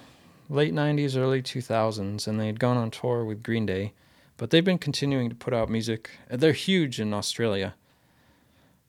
late 0.49 0.73
90s, 0.73 1.15
early 1.15 1.41
2000s, 1.41 2.27
and 2.27 2.39
they 2.39 2.47
had 2.47 2.59
gone 2.59 2.75
on 2.77 2.91
tour 2.91 3.23
with 3.23 3.41
Green 3.41 3.65
Day, 3.65 3.93
but 4.35 4.49
they've 4.49 4.65
been 4.65 4.77
continuing 4.77 5.29
to 5.29 5.35
put 5.35 5.53
out 5.53 5.69
music. 5.69 6.09
They're 6.29 6.51
huge 6.51 6.99
in 6.99 7.13
Australia. 7.13 7.73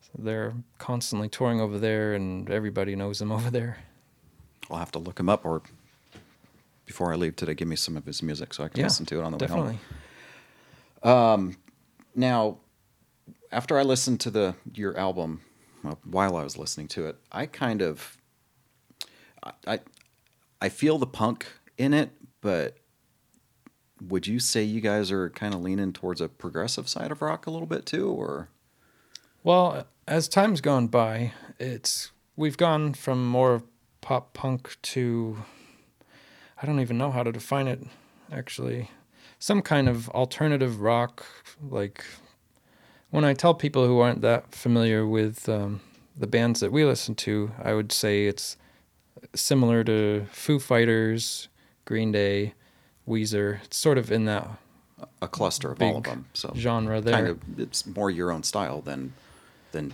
So 0.00 0.10
they're 0.18 0.54
constantly 0.78 1.28
touring 1.28 1.60
over 1.60 1.78
there, 1.78 2.14
and 2.14 2.50
everybody 2.50 2.96
knows 2.96 3.20
them 3.20 3.30
over 3.36 3.48
there. 3.50 3.78
I'll 4.70 4.78
have 4.78 4.90
to 4.92 4.98
look 4.98 5.20
him 5.20 5.28
up, 5.28 5.44
or 5.44 5.62
before 6.86 7.12
I 7.12 7.16
leave 7.16 7.36
today, 7.36 7.54
give 7.54 7.68
me 7.68 7.76
some 7.76 7.96
of 7.96 8.04
his 8.06 8.22
music 8.22 8.52
so 8.54 8.64
I 8.64 8.68
can 8.68 8.80
Yeah, 8.80 8.86
listen 8.86 9.06
to 9.06 9.20
it 9.20 9.22
on 9.22 9.30
the 9.32 9.38
definitely. 9.38 9.62
way 9.74 9.78
home. 9.78 9.80
Definitely. 11.04 11.52
Um, 11.54 11.56
now, 12.16 12.56
after 13.52 13.78
I 13.78 13.82
listened 13.82 14.18
to 14.20 14.30
the 14.30 14.54
your 14.74 14.98
album, 14.98 15.42
Uh, 15.84 15.94
while 16.04 16.36
I 16.36 16.44
was 16.44 16.56
listening 16.56 16.88
to 16.88 17.06
it, 17.06 17.16
I 17.30 17.46
kind 17.46 17.82
of, 17.82 18.18
I, 19.42 19.52
I, 19.66 19.80
I 20.60 20.68
feel 20.68 20.98
the 20.98 21.06
punk 21.06 21.46
in 21.76 21.92
it, 21.92 22.10
but 22.40 22.76
would 24.00 24.26
you 24.26 24.38
say 24.38 24.62
you 24.62 24.80
guys 24.80 25.10
are 25.10 25.30
kind 25.30 25.54
of 25.54 25.60
leaning 25.60 25.92
towards 25.92 26.20
a 26.20 26.28
progressive 26.28 26.88
side 26.88 27.10
of 27.10 27.22
rock 27.22 27.46
a 27.46 27.50
little 27.50 27.66
bit 27.66 27.86
too, 27.86 28.08
or? 28.08 28.48
Well, 29.42 29.86
as 30.06 30.28
time's 30.28 30.60
gone 30.60 30.86
by, 30.88 31.32
it's 31.58 32.10
we've 32.36 32.56
gone 32.56 32.94
from 32.94 33.26
more 33.26 33.62
pop 34.00 34.34
punk 34.34 34.76
to 34.82 35.38
I 36.60 36.66
don't 36.66 36.80
even 36.80 36.98
know 36.98 37.10
how 37.10 37.22
to 37.22 37.32
define 37.32 37.66
it 37.66 37.80
actually. 38.30 38.90
Some 39.38 39.62
kind 39.62 39.88
of 39.88 40.08
alternative 40.10 40.80
rock 40.80 41.26
like 41.60 42.04
when 43.12 43.24
I 43.26 43.34
tell 43.34 43.52
people 43.52 43.86
who 43.86 44.00
aren't 44.00 44.22
that 44.22 44.54
familiar 44.54 45.06
with 45.06 45.46
um, 45.46 45.82
the 46.16 46.26
bands 46.26 46.60
that 46.60 46.72
we 46.72 46.84
listen 46.84 47.14
to, 47.16 47.52
I 47.62 47.74
would 47.74 47.92
say 47.92 48.26
it's 48.26 48.56
similar 49.34 49.84
to 49.84 50.26
Foo 50.32 50.58
Fighters, 50.58 51.48
Green 51.84 52.10
Day, 52.10 52.54
Weezer. 53.06 53.62
It's 53.64 53.76
sort 53.76 53.98
of 53.98 54.10
in 54.10 54.24
that 54.24 54.48
a 55.20 55.28
cluster 55.28 55.70
of 55.70 55.82
all 55.82 55.98
of 55.98 56.04
them. 56.04 56.24
So 56.32 56.54
genre 56.56 57.02
there. 57.02 57.14
kind 57.14 57.28
of 57.28 57.38
it's 57.58 57.84
more 57.86 58.10
your 58.10 58.32
own 58.32 58.42
style 58.42 58.80
than 58.80 59.12
than 59.72 59.92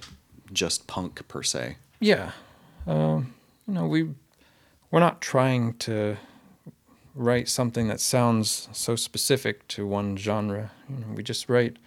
just 0.52 0.86
punk 0.86 1.26
per 1.26 1.42
se. 1.42 1.76
Yeah, 1.98 2.30
um, 2.86 3.34
you 3.66 3.74
know 3.74 3.86
we 3.88 4.10
we're 4.92 5.00
not 5.00 5.20
trying 5.20 5.74
to 5.78 6.16
write 7.16 7.48
something 7.48 7.88
that 7.88 7.98
sounds 7.98 8.68
so 8.72 8.94
specific 8.94 9.66
to 9.68 9.84
one 9.84 10.16
genre. 10.16 10.70
You 10.88 11.04
know, 11.04 11.14
we 11.16 11.24
just 11.24 11.48
write 11.48 11.78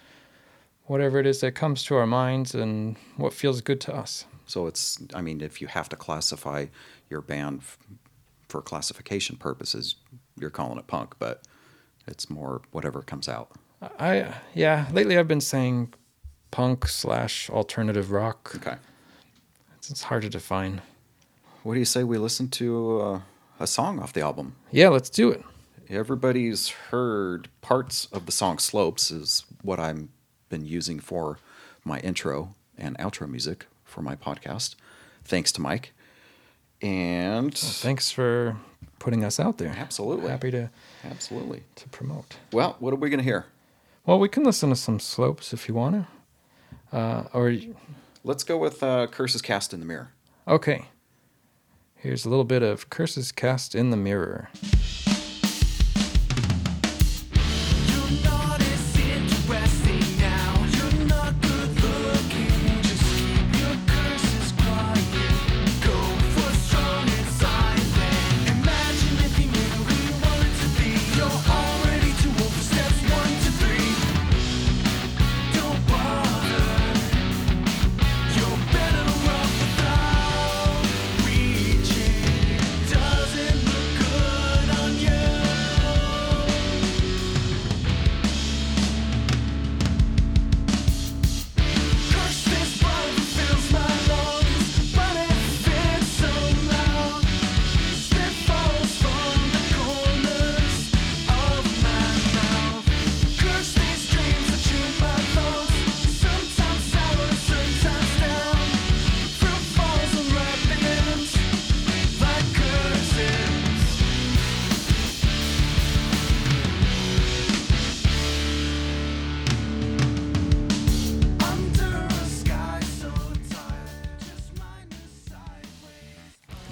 whatever 0.91 1.19
it 1.19 1.25
is 1.25 1.39
that 1.39 1.53
comes 1.53 1.86
to 1.86 1.95
our 1.95 2.05
minds 2.05 2.53
and 2.53 2.98
what 3.15 3.31
feels 3.31 3.62
good 3.62 3.79
to 3.79 3.95
us. 3.95 4.25
So 4.45 4.67
it's 4.67 5.01
I 5.15 5.21
mean 5.21 5.39
if 5.39 5.62
you 5.62 5.67
have 5.67 5.88
to 5.88 5.95
classify 5.95 6.65
your 7.10 7.21
band 7.21 7.60
f- 7.62 7.77
for 8.50 8.62
classification 8.62 9.38
purposes, 9.38 9.95
you're 10.38 10.50
calling 10.50 10.77
it 10.77 10.88
punk, 10.88 11.15
but 11.17 11.43
it's 12.07 12.29
more 12.29 12.62
whatever 12.71 13.01
comes 13.01 13.29
out. 13.29 13.51
I 14.00 14.33
yeah, 14.53 14.88
lately 14.91 15.17
I've 15.17 15.29
been 15.29 15.39
saying 15.39 15.93
punk 16.51 16.86
slash 16.89 17.50
alternative 17.50 18.12
rock. 18.12 18.51
Okay. 18.57 18.75
It's, 19.77 19.89
it's 19.89 20.03
hard 20.03 20.24
to 20.24 20.29
define. 20.29 20.81
What 21.63 21.75
do 21.75 21.79
you 21.79 21.86
say 21.86 22.03
we 22.03 22.17
listen 22.17 22.50
to 22.50 23.01
uh, 23.01 23.19
a 23.62 23.67
song 23.67 24.00
off 24.00 24.12
the 24.12 24.21
album? 24.21 24.57
Yeah, 24.71 24.89
let's 24.89 25.10
do 25.10 25.31
it. 25.31 25.41
Everybody's 25.89 26.67
heard 26.67 27.48
parts 27.62 28.07
of 28.12 28.25
the 28.25 28.31
song 28.33 28.57
Slopes 28.57 29.10
is 29.10 29.45
what 29.62 29.79
I've 29.79 30.10
been 30.51 30.65
using 30.65 31.00
for 31.00 31.39
my 31.84 32.00
intro 32.01 32.53
and 32.77 32.96
outro 33.00 33.27
music 33.27 33.65
for 33.84 34.01
my 34.03 34.15
podcast. 34.15 34.75
Thanks 35.24 35.51
to 35.53 35.62
Mike. 35.62 35.93
And 36.81 37.55
Thanks 37.58 38.12
for 38.12 38.58
putting 39.00 39.24
us 39.24 39.39
out 39.39 39.58
there. 39.58 39.74
absolutely. 39.77 40.29
Happy 40.29 40.51
to 40.51 40.70
Absolutely. 41.03 41.63
to 41.75 41.89
promote. 41.89 42.36
Well, 42.51 42.75
what 42.79 42.93
are 42.93 42.98
we 42.98 43.10
going 43.10 43.20
to 43.20 43.24
hear? 43.24 43.46
Well, 44.05 44.20
we 44.20 44.29
can 44.29 44.43
listen 44.43 44.70
to 44.70 44.75
some 44.75 45.00
slopes 45.00 45.53
if 45.53 45.67
you 45.67 45.74
want 45.75 46.05
to. 46.91 46.98
Uh, 46.98 47.24
or 47.34 47.55
Let's 48.24 48.43
go 48.43 48.58
with 48.58 48.84
uh, 48.84 49.08
Curses 49.08 49.41
Cast 49.41 49.74
in 49.74 49.79
the 49.79 49.86
Mirror. 49.86 50.12
okay. 50.48 50.86
Here's 51.96 52.25
a 52.25 52.29
little 52.29 52.46
bit 52.46 52.63
of 52.63 52.89
curses 52.89 53.31
cast 53.31 53.75
in 53.75 53.91
the 53.91 53.98
mirror. 53.98 54.50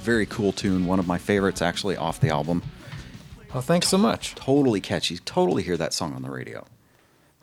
Very 0.02 0.26
cool 0.26 0.52
tune. 0.52 0.86
One 0.86 1.00
of 1.00 1.08
my 1.08 1.18
favorites, 1.18 1.62
actually, 1.62 1.96
off 1.96 2.20
the 2.20 2.30
album. 2.30 2.64
Well, 3.54 3.62
thanks 3.62 3.88
so 3.88 3.98
much. 3.98 4.36
Totally 4.36 4.82
catchy. 4.82 5.18
Totally 5.18 5.64
hear 5.64 5.78
that 5.78 5.94
song 5.94 6.14
on 6.14 6.22
the 6.22 6.30
radio. 6.30 6.66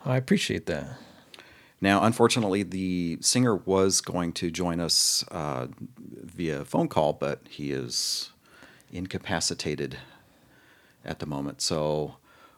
I 0.05 0.17
appreciate 0.17 0.65
that. 0.67 0.97
Now, 1.79 2.03
unfortunately, 2.03 2.63
the 2.63 3.19
singer 3.21 3.55
was 3.55 4.01
going 4.01 4.33
to 4.33 4.49
join 4.49 4.79
us 4.79 5.23
uh, 5.31 5.67
via 5.99 6.65
phone 6.65 6.87
call, 6.87 7.13
but 7.13 7.41
he 7.49 7.71
is 7.71 8.31
incapacitated 8.91 9.97
at 11.05 11.19
the 11.19 11.25
moment. 11.25 11.61
So 11.61 12.15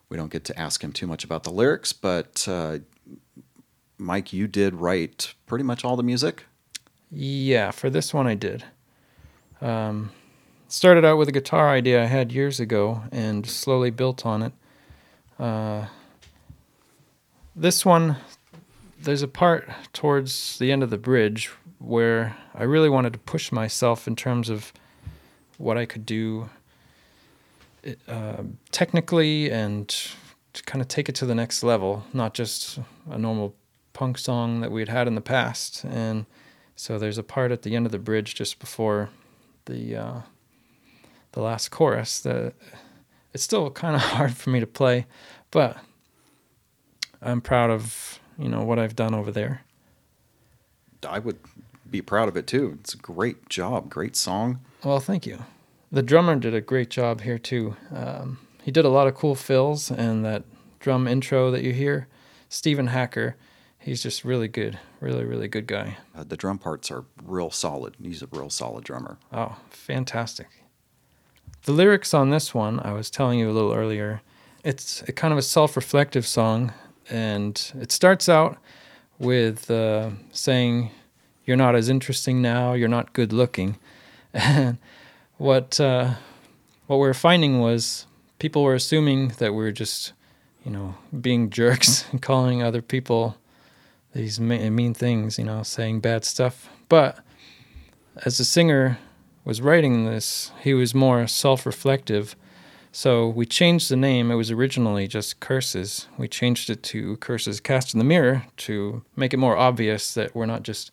we 0.08 0.15
don't 0.15 0.32
get 0.32 0.46
to 0.46 0.60
ask 0.60 0.84
him 0.84 0.94
too 0.94 1.08
much 1.08 1.24
about 1.24 1.44
the 1.44 1.51
lyrics. 1.51 1.91
But 1.91 2.48
uh, 2.48 2.79
Mike, 3.98 4.32
you 4.32 4.48
did 4.48 4.75
write 4.75 5.34
pretty 5.46 5.63
much 5.63 5.84
all 5.84 5.98
the 5.98 6.03
music. 6.03 6.46
Yeah, 7.12 7.72
for 7.72 7.89
this 7.89 8.13
one 8.13 8.27
I 8.27 8.36
did. 8.36 8.63
Um, 9.61 10.11
started 10.67 11.03
out 11.03 11.17
with 11.17 11.27
a 11.27 11.31
guitar 11.31 11.69
idea 11.69 12.01
I 12.01 12.05
had 12.05 12.31
years 12.31 12.59
ago 12.59 13.03
and 13.11 13.45
slowly 13.45 13.89
built 13.89 14.25
on 14.25 14.43
it. 14.43 14.53
Uh, 15.37 15.87
this 17.55 17.85
one, 17.85 18.17
there's 19.01 19.23
a 19.23 19.27
part 19.27 19.69
towards 19.93 20.59
the 20.59 20.71
end 20.71 20.83
of 20.83 20.89
the 20.89 20.97
bridge 20.97 21.51
where 21.79 22.37
I 22.53 22.63
really 22.63 22.89
wanted 22.89 23.13
to 23.13 23.19
push 23.19 23.51
myself 23.51 24.07
in 24.07 24.15
terms 24.15 24.49
of 24.49 24.71
what 25.57 25.77
I 25.77 25.85
could 25.85 26.05
do 26.05 26.49
uh, 28.07 28.43
technically 28.71 29.49
and 29.49 29.87
to 30.53 30.63
kind 30.63 30.81
of 30.81 30.87
take 30.87 31.09
it 31.09 31.15
to 31.15 31.25
the 31.25 31.35
next 31.35 31.63
level, 31.63 32.03
not 32.13 32.33
just 32.33 32.79
a 33.09 33.17
normal 33.17 33.55
punk 33.93 34.17
song 34.17 34.61
that 34.61 34.71
we'd 34.71 34.89
had 34.89 35.07
in 35.07 35.15
the 35.15 35.21
past. 35.21 35.83
And 35.85 36.25
so 36.75 36.99
there's 36.99 37.17
a 37.17 37.23
part 37.23 37.51
at 37.51 37.63
the 37.63 37.75
end 37.75 37.85
of 37.85 37.91
the 37.91 37.99
bridge 37.99 38.35
just 38.35 38.59
before 38.59 39.09
the 39.69 39.95
uh, 39.95 40.21
the 41.31 41.41
last 41.41 41.69
chorus 41.69 42.19
that 42.21 42.53
it's 43.33 43.43
still 43.43 43.69
kind 43.71 43.95
of 43.95 44.01
hard 44.17 44.35
for 44.35 44.49
me 44.49 44.59
to 44.59 44.67
play, 44.67 45.05
but 45.51 45.77
I'm 47.21 47.41
proud 47.41 47.69
of 47.69 48.19
you 48.38 48.49
know 48.49 48.63
what 48.63 48.79
I've 48.79 48.95
done 48.95 49.13
over 49.13 49.31
there. 49.31 49.61
I 51.07 51.19
would 51.19 51.38
be 51.89 52.01
proud 52.01 52.27
of 52.27 52.35
it 52.35 52.47
too. 52.47 52.77
It's 52.81 52.93
a 52.93 52.97
great 52.97 53.47
job, 53.49 53.89
great 53.89 54.15
song. 54.15 54.59
Well, 54.83 54.99
thank 54.99 55.25
you. 55.25 55.45
The 55.91 56.03
drummer 56.03 56.35
did 56.35 56.53
a 56.53 56.61
great 56.61 56.89
job 56.89 57.21
here 57.21 57.39
too. 57.39 57.75
Um, 57.93 58.39
he 58.61 58.71
did 58.71 58.85
a 58.85 58.89
lot 58.89 59.07
of 59.07 59.15
cool 59.15 59.35
fills 59.35 59.89
and 59.89 60.23
that 60.25 60.43
drum 60.79 61.07
intro 61.07 61.51
that 61.51 61.63
you 61.63 61.73
hear. 61.73 62.07
Stephen 62.47 62.88
Hacker, 62.88 63.35
he's 63.89 64.03
just 64.03 64.24
really 64.24 64.48
good, 64.48 64.77
really 65.00 65.25
really 65.25 65.48
good 65.48 65.65
guy. 65.65 65.98
Uh, 66.15 66.24
the 66.24 66.38
drum 66.38 66.60
parts 66.60 66.91
are 66.91 67.05
real 67.24 67.50
solid. 67.50 67.96
He's 68.01 68.22
a 68.22 68.27
real 68.27 68.51
solid 68.51 68.84
drummer. 68.84 69.17
Oh, 69.34 69.58
fantastic. 69.72 70.48
The 71.63 71.72
lyrics 71.72 72.13
on 72.13 72.29
this 72.29 72.53
one, 72.53 72.79
I 72.81 72.93
was 72.93 73.10
telling 73.10 73.39
you 73.39 73.50
a 73.50 73.51
little 73.51 73.74
earlier, 73.74 74.22
it's 74.63 75.01
a 75.08 75.12
kind 75.12 75.31
of 75.31 75.39
a 75.39 75.41
self 75.41 75.75
reflective 75.75 76.27
song. 76.27 76.72
And 77.10 77.72
it 77.81 77.91
starts 77.91 78.29
out 78.29 78.60
with 79.17 79.72
uh, 79.72 80.12
saying, 80.31 80.91
You're 81.46 81.58
not 81.58 81.74
as 81.75 81.89
interesting 81.89 82.43
now, 82.43 82.74
you're 82.74 82.88
not 82.88 83.13
good 83.13 83.34
looking. 83.34 83.77
And 84.36 84.77
what 85.38 85.79
uh, 85.79 86.13
what 86.86 86.98
we 86.98 87.08
were 87.08 87.15
finding 87.15 87.60
was 87.60 88.05
people 88.38 88.62
were 88.62 88.75
assuming 88.75 89.29
that 89.39 89.53
we 89.53 89.63
were 89.63 89.72
just, 89.72 90.13
you 90.63 90.69
know, 90.69 90.93
being 91.19 91.50
jerks 91.50 92.05
and 92.12 92.22
calling 92.22 92.62
other 92.62 92.84
people 92.84 93.36
these 94.13 94.39
mean 94.39 94.93
things, 94.93 95.37
you 95.37 95.45
know, 95.45 95.63
saying 95.63 95.99
bad 95.99 96.25
stuff. 96.25 96.69
But 96.87 97.19
as 98.25 98.37
the 98.37 98.45
singer 98.45 98.97
was 99.45 99.61
writing 99.61 100.05
this, 100.05 100.51
he 100.61 100.73
was 100.73 100.95
more 100.95 101.27
self-reflective. 101.27 102.35
So 102.91 103.27
we 103.27 103.45
changed 103.45 103.89
the 103.89 103.95
name. 103.95 104.31
It 104.31 104.35
was 104.35 104.51
originally 104.51 105.07
just 105.07 105.39
Curses. 105.39 106.07
We 106.17 106.27
changed 106.27 106.69
it 106.69 106.81
to 106.83 107.17
Curses 107.17 107.59
Cast 107.59 107.93
in 107.93 107.99
the 107.99 108.03
Mirror 108.03 108.45
to 108.57 109.03
make 109.15 109.33
it 109.33 109.37
more 109.37 109.55
obvious 109.55 110.13
that 110.15 110.33
we're 110.33 110.47
not 110.47 110.63
just 110.63 110.91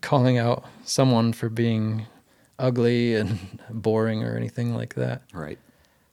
calling 0.00 0.38
out 0.38 0.64
someone 0.84 1.32
for 1.32 1.48
being 1.48 2.06
ugly 2.58 3.16
and 3.16 3.60
boring 3.70 4.22
or 4.22 4.36
anything 4.36 4.74
like 4.74 4.94
that. 4.94 5.22
Right. 5.32 5.58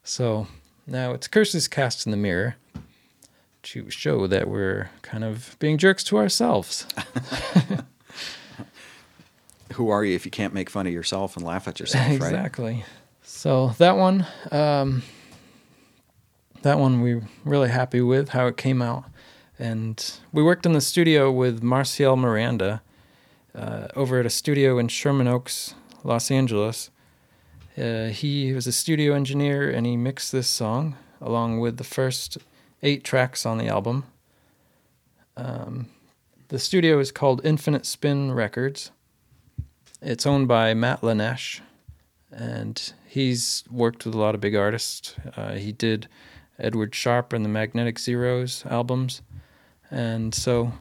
So 0.04 0.48
now 0.88 1.12
it's 1.12 1.28
Curses 1.28 1.68
Cast 1.68 2.08
in 2.08 2.12
the 2.12 2.18
Mirror 2.18 2.56
to 3.64 3.90
show 3.90 4.28
that 4.28 4.48
we're 4.48 4.90
kind 5.02 5.24
of 5.24 5.56
being 5.60 5.78
jerks 5.78 6.04
to 6.06 6.18
ourselves. 6.18 6.88
Who 9.74 9.90
are 9.90 10.04
you 10.04 10.16
if 10.16 10.26
you 10.26 10.32
can't 10.32 10.54
make 10.54 10.70
fun 10.70 10.88
of 10.88 10.94
yourself 10.94 11.38
and 11.38 11.46
laugh 11.46 11.68
at 11.68 11.80
yourself, 11.80 12.06
right? 12.06 12.16
exactly. 12.16 12.86
So 13.22 13.70
that 13.78 13.98
one, 13.98 14.26
um, 14.52 15.04
that 16.64 16.80
one 16.80 17.02
we're 17.02 17.28
really 17.46 17.70
happy 17.70 18.02
with 18.02 18.30
how 18.30 18.48
it 18.48 18.58
came 18.58 18.82
out, 18.82 19.06
and 19.60 20.14
we 20.34 20.42
worked 20.42 20.66
in 20.66 20.74
the 20.74 20.82
studio 20.82 21.32
with 21.32 21.62
Marcial 21.62 22.16
Miranda 22.16 22.82
uh, 23.56 23.88
over 23.96 24.20
at 24.20 24.26
a 24.26 24.30
studio 24.30 24.78
in 24.78 24.88
Sherman 24.88 25.28
Oaks, 25.28 25.76
Los 26.04 26.32
Angeles. 26.32 26.90
Uh, 27.78 28.08
he 28.08 28.52
was 28.54 28.68
a 28.68 28.72
studio 28.72 29.14
engineer 29.14 29.70
and 29.70 29.86
he 29.86 29.96
mixed 29.96 30.32
this 30.32 30.48
song 30.48 30.98
along 31.22 31.60
with 31.60 31.78
the 31.78 31.84
first 31.84 32.38
eight 32.82 33.04
tracks 33.04 33.46
on 33.46 33.58
the 33.58 33.68
album. 33.68 34.06
Um, 35.38 35.88
the 36.50 36.60
studio 36.60 37.00
is 37.00 37.12
called 37.12 37.42
Infinite 37.44 37.86
Spin 37.86 38.32
Records. 38.32 38.92
It's 40.02 40.26
owned 40.26 40.48
by 40.48 40.74
Matt 40.74 41.02
Lanesh, 41.02 41.62
and 42.32 42.94
he's 43.08 43.64
worked 43.70 44.06
with 44.06 44.16
a 44.16 44.18
lot 44.18 44.36
of 44.36 44.42
big 44.42 44.56
artists. 44.56 45.16
Uh, 45.36 45.54
he 45.54 45.72
did 45.72 46.08
Edward 46.58 46.96
Sharpe 46.96 47.34
and 47.34 47.44
the 47.44 47.50
Magnetic 47.50 48.00
Zeros 48.00 48.66
albums, 48.66 49.22
and 49.92 50.34
so 50.34 50.74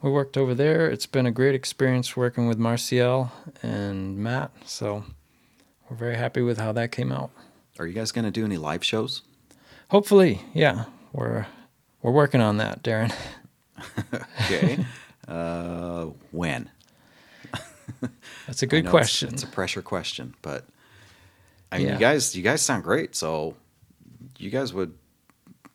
we 0.00 0.10
worked 0.10 0.36
over 0.36 0.54
there. 0.54 0.90
It's 0.90 1.06
been 1.06 1.26
a 1.26 1.30
great 1.30 1.54
experience 1.54 2.16
working 2.16 2.48
with 2.48 2.58
Marcial 2.58 3.30
and 3.62 4.18
Matt, 4.18 4.50
so 4.64 5.04
we're 5.88 5.96
very 5.96 6.16
happy 6.16 6.42
with 6.42 6.58
how 6.58 6.72
that 6.72 6.92
came 6.92 7.12
out. 7.12 7.30
Are 7.78 7.86
you 7.86 7.92
guys 7.92 8.12
going 8.12 8.24
to 8.24 8.30
do 8.30 8.44
any 8.44 8.56
live 8.56 8.84
shows? 8.84 9.22
Hopefully, 9.90 10.40
yeah, 10.54 10.86
we're 11.12 11.46
we're 12.02 12.12
working 12.12 12.40
on 12.40 12.58
that, 12.58 12.82
Darren. 12.82 13.12
Okay. 14.44 14.84
uh, 15.26 16.06
when? 16.30 16.70
That's 18.46 18.62
a 18.62 18.66
good 18.66 18.84
know 18.84 18.90
it's- 18.90 18.92
question. 18.92 19.30
It's, 19.32 19.42
a 19.42 19.46
pressure 19.48 19.82
question, 19.82 20.34
but 20.42 20.66
I 21.72 21.78
mean, 21.78 21.86
Yeah. 21.88 21.92
you 21.94 21.98
guys, 21.98 22.36
you 22.36 22.42
guys 22.42 22.62
sound 22.62 22.84
great. 22.84 23.16
So 23.16 23.56
you 24.38 24.50
guys 24.50 24.72
would 24.72 24.94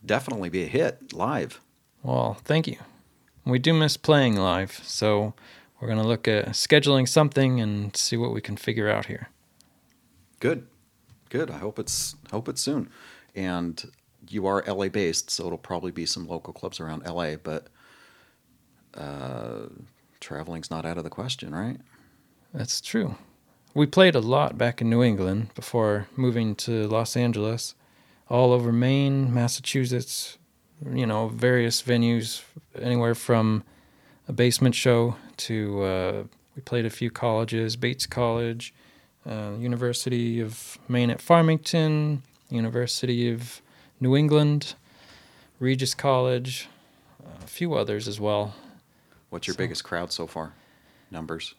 definitely 0.05 0.49
be 0.49 0.63
a 0.63 0.67
hit 0.67 1.11
live. 1.13 1.59
Well, 2.03 2.35
thank 2.45 2.67
you. 2.67 2.77
We 3.45 3.59
do 3.59 3.73
miss 3.73 3.97
playing 3.97 4.35
live, 4.37 4.79
so 4.83 5.33
we're 5.79 5.87
going 5.87 6.01
to 6.01 6.07
look 6.07 6.27
at 6.27 6.47
scheduling 6.49 7.07
something 7.07 7.59
and 7.59 7.95
see 7.95 8.15
what 8.15 8.33
we 8.33 8.41
can 8.41 8.55
figure 8.57 8.89
out 8.89 9.05
here. 9.07 9.29
Good, 10.39 10.67
good. 11.29 11.49
I 11.51 11.57
hope 11.57 11.79
it's 11.79 12.15
hope 12.31 12.47
it's 12.47 12.61
soon. 12.61 12.89
And 13.35 13.91
you 14.29 14.47
are 14.47 14.63
LA 14.67 14.89
based, 14.89 15.29
so 15.29 15.45
it'll 15.45 15.57
probably 15.57 15.91
be 15.91 16.05
some 16.05 16.27
local 16.27 16.53
clubs 16.53 16.79
around 16.79 17.03
LA. 17.05 17.35
But 17.35 17.67
uh, 18.93 19.67
traveling's 20.19 20.71
not 20.71 20.85
out 20.85 20.97
of 20.97 21.03
the 21.03 21.09
question, 21.09 21.53
right? 21.53 21.77
That's 22.53 22.81
true. 22.81 23.15
We 23.73 23.85
played 23.85 24.15
a 24.15 24.19
lot 24.19 24.57
back 24.57 24.81
in 24.81 24.89
New 24.89 25.03
England 25.03 25.53
before 25.53 26.07
moving 26.15 26.55
to 26.55 26.87
Los 26.87 27.15
Angeles, 27.15 27.75
all 28.29 28.51
over 28.51 28.71
Maine, 28.71 29.31
Massachusetts, 29.33 30.37
you 30.91 31.05
know, 31.05 31.27
various 31.27 31.81
venues, 31.81 32.41
anywhere 32.79 33.15
from 33.15 33.63
a 34.27 34.33
basement 34.33 34.75
show 34.75 35.15
to 35.37 35.81
uh, 35.83 36.23
we 36.55 36.61
played 36.63 36.85
a 36.85 36.89
few 36.89 37.11
colleges, 37.11 37.75
Bates 37.75 38.07
College, 38.07 38.73
uh, 39.29 39.51
University 39.59 40.39
of 40.39 40.79
Maine 40.87 41.11
at 41.11 41.21
Farmington, 41.21 42.23
University 42.49 43.29
of 43.31 43.61
New 43.99 44.15
England, 44.15 44.75
Regis 45.59 45.93
College, 45.93 46.67
a 47.43 47.47
few 47.47 47.73
others 47.73 48.07
as 48.07 48.19
well. 48.19 48.53
What's 49.29 49.47
your 49.47 49.53
So- 49.53 49.57
biggest 49.59 49.83
crowd 49.83 50.11
so 50.11 50.27
far? 50.27 50.53
Numbers. 51.11 51.55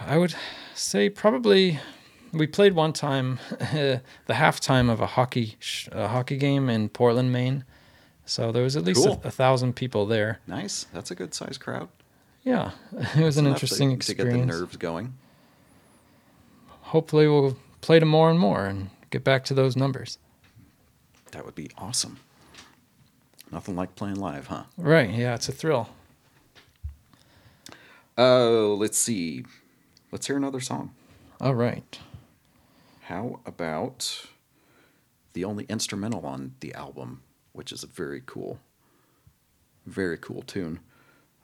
I 0.00 0.18
would 0.18 0.34
say 0.74 1.08
probably 1.08 1.78
we 2.32 2.46
played 2.46 2.74
one 2.74 2.92
time 2.92 3.38
the 3.58 4.02
halftime 4.28 4.90
of 4.90 5.00
a 5.00 5.06
hockey 5.06 5.56
sh- 5.60 5.88
a 5.92 6.08
hockey 6.08 6.36
game 6.36 6.68
in 6.68 6.88
Portland, 6.88 7.32
Maine. 7.32 7.64
So 8.26 8.50
there 8.52 8.62
was 8.62 8.76
at 8.76 8.84
least 8.84 9.04
Cool. 9.04 9.20
a, 9.24 9.28
a 9.28 9.30
thousand 9.30 9.74
people 9.76 10.06
there. 10.06 10.40
Nice. 10.46 10.84
That's 10.92 11.10
a 11.10 11.14
good 11.14 11.32
sized 11.34 11.60
crowd. 11.60 11.88
Yeah, 12.42 12.72
it 13.16 13.22
was 13.24 13.36
an 13.38 13.46
Enough 13.46 13.58
to- 13.60 13.64
interesting 13.64 13.88
to, 13.90 13.94
experience. 13.96 14.36
get 14.36 14.52
the 14.52 14.58
nerves 14.60 14.76
going. 14.76 15.14
Hopefully, 16.80 17.26
we'll 17.28 17.56
play 17.80 17.98
to 17.98 18.06
more 18.06 18.30
and 18.30 18.38
more 18.38 18.66
and 18.66 18.90
get 19.10 19.24
back 19.24 19.44
to 19.44 19.54
those 19.54 19.76
numbers. 19.76 20.18
That 21.34 21.44
would 21.44 21.56
be 21.56 21.68
awesome. 21.76 22.18
Nothing 23.50 23.74
like 23.74 23.96
playing 23.96 24.20
live, 24.20 24.46
huh? 24.46 24.62
Right? 24.78 25.10
Yeah, 25.10 25.34
it's 25.34 25.48
a 25.48 25.52
thrill. 25.52 25.88
Uh, 28.16 28.68
let's 28.68 28.96
see. 28.96 29.44
Let's 30.12 30.28
hear 30.28 30.36
another 30.36 30.60
song. 30.60 30.94
All 31.40 31.56
right. 31.56 31.98
How 33.02 33.40
about 33.44 34.26
the 35.32 35.44
only 35.44 35.64
instrumental 35.64 36.24
on 36.24 36.54
the 36.60 36.72
album, 36.72 37.22
which 37.52 37.72
is 37.72 37.82
a 37.82 37.88
very 37.88 38.22
cool, 38.24 38.60
very 39.86 40.16
cool 40.16 40.42
tune. 40.42 40.78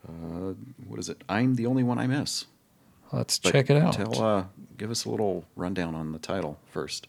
Uh, 0.09 0.55
what 0.87 1.01
is 1.01 1.09
it? 1.09 1.25
I'm 1.29 1.57
the 1.57 1.67
only 1.67 1.83
one 1.83 1.99
I 1.99 2.07
miss. 2.07 2.47
Let's 3.11 3.41
But 3.41 3.53
check 3.53 3.71
it 3.71 3.77
out. 3.77 3.95
Tell, 3.95 4.23
uh, 4.23 4.45
give 4.79 4.93
us 4.93 5.05
a 5.05 5.11
little 5.11 5.45
rundown 5.57 5.97
on 5.97 6.13
the 6.13 6.21
title 6.21 6.61
first. 6.71 7.09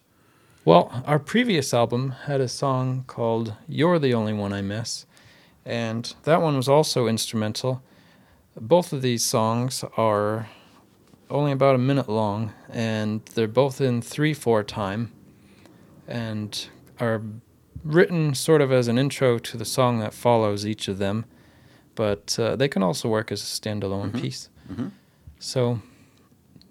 Well, 0.63 1.03
our 1.05 1.17
previous 1.19 1.73
album 1.73 2.11
had 2.25 2.39
a 2.39 2.47
song 2.47 3.03
called 3.07 3.55
You're 3.67 3.97
the 3.97 4.13
Only 4.13 4.33
One 4.33 4.53
I 4.53 4.61
Miss, 4.61 5.05
and 5.65 6.13
that 6.23 6.41
one 6.41 6.55
was 6.55 6.69
also 6.69 7.07
instrumental. 7.07 7.81
Both 8.55 8.93
of 8.93 9.01
these 9.01 9.25
songs 9.25 9.83
are 9.97 10.49
only 11.31 11.51
about 11.51 11.75
a 11.75 11.79
minute 11.79 12.07
long, 12.09 12.53
and 12.69 13.25
they're 13.33 13.47
both 13.47 13.81
in 13.81 14.01
3 14.01 14.33
4 14.33 14.63
time, 14.63 15.11
and 16.07 16.67
are 16.99 17.21
written 17.83 18.35
sort 18.35 18.61
of 18.61 18.71
as 18.71 18.87
an 18.87 18.99
intro 18.99 19.39
to 19.39 19.57
the 19.57 19.65
song 19.65 19.99
that 19.99 20.13
follows 20.13 20.65
each 20.67 20.87
of 20.87 20.99
them, 20.99 21.25
but 21.95 22.37
uh, 22.37 22.55
they 22.55 22.67
can 22.67 22.83
also 22.83 23.09
work 23.09 23.31
as 23.31 23.41
a 23.41 23.45
standalone 23.45 24.13
piece. 24.21 24.49
Mhm. 24.71 24.91
So 25.39 25.81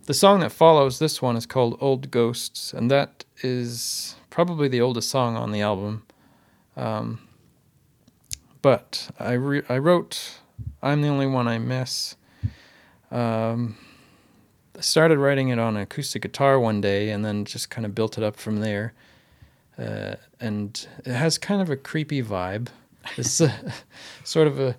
the 0.06 0.14
song 0.14 0.40
that 0.40 0.52
follows 0.52 0.98
this 0.98 1.22
one 1.22 1.36
is 1.36 1.46
called 1.46 1.76
Old 1.80 2.10
Ghosts, 2.10 2.72
and 2.72 2.90
that 2.90 3.24
is 3.42 4.16
probably 4.28 4.68
the 4.68 4.80
oldest 4.80 5.08
song 5.08 5.36
on 5.36 5.52
the 5.52 5.60
album. 5.60 6.04
Um, 6.76 7.20
but 8.62 9.10
I, 9.18 9.32
re- 9.32 9.62
I 9.68 9.78
wrote 9.78 10.38
I'm 10.82 11.02
the 11.02 11.08
Only 11.08 11.26
One 11.26 11.48
I 11.48 11.58
Miss. 11.58 12.16
Um, 13.10 13.76
I 14.76 14.80
started 14.80 15.18
writing 15.18 15.48
it 15.48 15.58
on 15.58 15.76
acoustic 15.76 16.22
guitar 16.22 16.58
one 16.58 16.80
day 16.80 17.10
and 17.10 17.24
then 17.24 17.44
just 17.44 17.70
kind 17.70 17.84
of 17.84 17.94
built 17.94 18.16
it 18.16 18.24
up 18.24 18.36
from 18.36 18.60
there. 18.60 18.92
Uh, 19.78 20.14
and 20.40 20.86
it 21.04 21.12
has 21.12 21.38
kind 21.38 21.60
of 21.60 21.70
a 21.70 21.76
creepy 21.76 22.22
vibe. 22.22 22.68
It's 23.16 23.40
a, 23.40 23.52
sort 24.24 24.46
of 24.46 24.60
a 24.60 24.76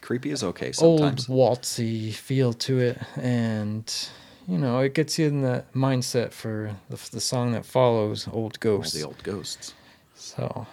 Creepy 0.00 0.30
is 0.30 0.42
okay 0.42 0.72
sometimes. 0.72 1.28
old 1.28 1.58
waltzy 1.58 2.12
feel 2.12 2.52
to 2.54 2.78
it, 2.78 2.98
and 3.16 4.08
you 4.50 4.58
know 4.58 4.80
it 4.80 4.94
gets 4.94 5.16
you 5.16 5.28
in 5.28 5.42
the 5.42 5.64
mindset 5.74 6.32
for 6.32 6.74
the, 6.88 6.98
the 7.12 7.20
song 7.20 7.52
that 7.52 7.64
follows, 7.64 8.26
"Old 8.26 8.34
All 8.36 8.50
Ghosts." 8.58 8.94
the 8.94 9.06
old 9.06 9.22
ghosts. 9.22 9.74
So 10.16 10.66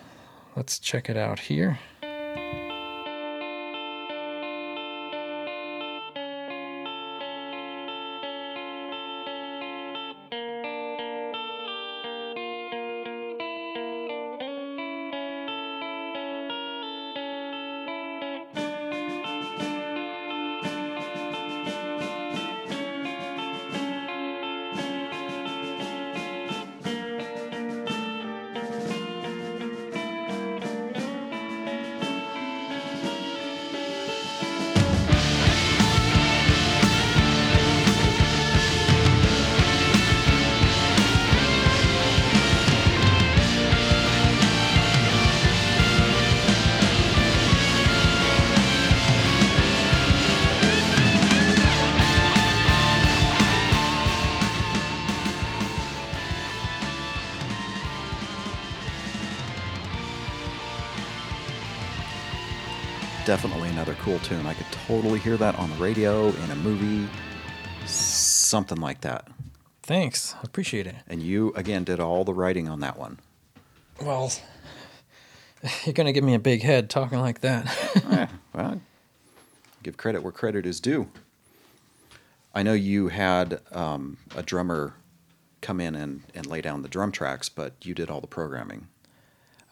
let's 0.55 0.79
check 0.79 1.09
it 1.09 1.17
out 1.17 1.39
here. 1.39 1.77
Tune. 64.19 64.45
I 64.45 64.53
could 64.53 64.65
totally 64.87 65.19
hear 65.19 65.37
that 65.37 65.55
on 65.55 65.69
the 65.69 65.75
radio, 65.77 66.27
in 66.27 66.51
a 66.51 66.55
movie, 66.55 67.09
something 67.85 68.79
like 68.79 69.01
that. 69.01 69.27
Thanks. 69.83 70.35
I 70.35 70.41
appreciate 70.43 70.87
it. 70.87 70.95
And 71.07 71.21
you, 71.21 71.53
again, 71.55 71.83
did 71.83 71.99
all 71.99 72.23
the 72.23 72.33
writing 72.33 72.67
on 72.67 72.79
that 72.81 72.97
one. 72.97 73.19
Well, 74.01 74.31
you're 75.85 75.93
going 75.93 76.07
to 76.07 76.13
give 76.13 76.23
me 76.23 76.33
a 76.33 76.39
big 76.39 76.61
head 76.61 76.89
talking 76.89 77.19
like 77.19 77.41
that. 77.41 77.65
Eh, 78.11 78.27
well, 78.53 78.81
give 79.83 79.97
credit 79.97 80.23
where 80.23 80.31
credit 80.31 80.65
is 80.65 80.79
due. 80.79 81.09
I 82.53 82.63
know 82.63 82.73
you 82.73 83.09
had 83.09 83.59
um, 83.71 84.17
a 84.35 84.41
drummer 84.41 84.93
come 85.61 85.81
in 85.81 85.95
and, 85.95 86.23
and 86.33 86.45
lay 86.45 86.61
down 86.61 86.81
the 86.81 86.87
drum 86.87 87.11
tracks, 87.11 87.49
but 87.49 87.73
you 87.83 87.93
did 87.93 88.09
all 88.09 88.21
the 88.21 88.27
programming. 88.27 88.87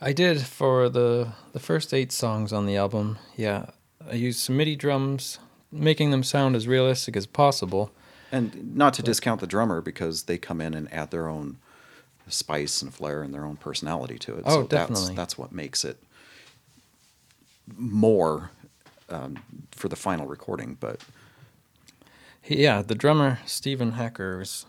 I 0.01 0.11
did 0.11 0.41
for 0.41 0.89
the 0.89 1.29
the 1.53 1.59
first 1.59 1.93
eight 1.93 2.11
songs 2.11 2.51
on 2.51 2.65
the 2.65 2.75
album. 2.75 3.17
Yeah, 3.37 3.67
I 4.09 4.15
used 4.15 4.39
some 4.39 4.57
MIDI 4.57 4.75
drums, 4.75 5.39
making 5.71 6.11
them 6.11 6.23
sound 6.23 6.55
as 6.55 6.67
realistic 6.67 7.15
as 7.17 7.25
possible. 7.25 7.91
And 8.31 8.75
not 8.75 8.93
to 8.95 9.03
discount 9.03 9.39
the 9.41 9.47
drummer 9.47 9.81
because 9.81 10.23
they 10.23 10.37
come 10.37 10.61
in 10.61 10.73
and 10.73 10.91
add 10.93 11.11
their 11.11 11.27
own 11.27 11.57
spice 12.27 12.81
and 12.81 12.93
flair 12.93 13.21
and 13.21 13.33
their 13.33 13.45
own 13.45 13.55
personality 13.55 14.17
to 14.19 14.35
it. 14.35 14.43
Oh, 14.45 14.63
That's, 14.63 14.69
definitely. 14.89 15.15
that's 15.15 15.37
what 15.37 15.51
makes 15.51 15.85
it 15.85 15.97
more 17.77 18.51
um, 19.09 19.37
for 19.71 19.89
the 19.89 19.95
final 19.95 20.27
recording. 20.27 20.77
But 20.79 20.99
He, 22.41 22.63
yeah, 22.63 22.81
the 22.81 22.95
drummer 22.95 23.39
Stephen 23.45 23.93
Hacker 23.93 24.37
was 24.37 24.65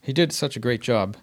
he 0.00 0.12
did 0.12 0.32
such 0.32 0.56
a 0.56 0.60
great 0.60 0.80
job. 0.80 1.16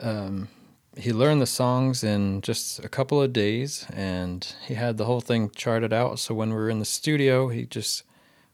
Um, 0.00 0.48
he 0.96 1.12
learned 1.12 1.42
the 1.42 1.46
songs 1.46 2.04
in 2.04 2.40
just 2.40 2.84
a 2.84 2.88
couple 2.88 3.20
of 3.20 3.32
days, 3.32 3.86
and 3.92 4.54
he 4.66 4.74
had 4.74 4.96
the 4.96 5.04
whole 5.04 5.20
thing 5.20 5.50
charted 5.50 5.92
out. 5.92 6.18
So 6.18 6.34
when 6.34 6.50
we 6.50 6.56
were 6.56 6.70
in 6.70 6.78
the 6.78 6.84
studio, 6.84 7.48
he 7.48 7.66
just 7.66 8.04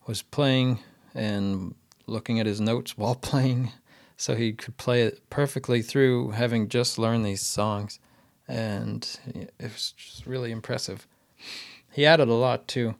was 0.07 0.22
playing 0.22 0.79
and 1.14 1.74
looking 2.07 2.40
at 2.40 2.46
his 2.46 2.61
notes 2.61 2.96
while 2.96 3.14
playing, 3.31 3.72
so 4.16 4.35
he 4.35 4.53
could 4.53 4.76
play 4.76 5.03
it 5.03 5.29
perfectly 5.31 5.83
through, 5.83 6.31
having 6.31 6.68
just 6.68 6.98
learned 6.98 7.24
these 7.24 7.42
songs, 7.42 7.98
and 8.48 9.18
it 9.35 9.53
was 9.61 9.92
just 9.96 10.26
really 10.26 10.50
impressive. 10.50 11.07
He 11.92 12.07
added 12.07 12.29
a 12.29 12.35
lot 12.35 12.68
too 12.68 12.94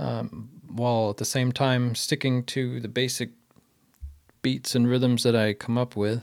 um, 0.00 0.48
while 0.66 1.10
at 1.10 1.18
the 1.18 1.24
same 1.24 1.52
time 1.52 1.94
sticking 1.94 2.42
to 2.44 2.80
the 2.80 2.88
basic 2.88 3.30
beats 4.42 4.74
and 4.74 4.88
rhythms 4.88 5.22
that 5.24 5.36
I 5.36 5.52
come 5.52 5.76
up 5.76 5.94
with. 5.94 6.22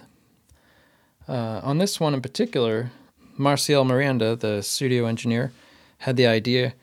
Uh, 1.28 1.60
on 1.63 1.78
this 1.78 2.00
one 2.00 2.13
in 2.13 2.22
particular, 2.22 2.92
Marcial 3.38 3.84
Miranda, 3.84 4.36
the 4.36 4.62
studio 4.62 5.06
engineer, 5.06 5.52
had 6.00 6.16
the 6.16 6.28
idea 6.28 6.74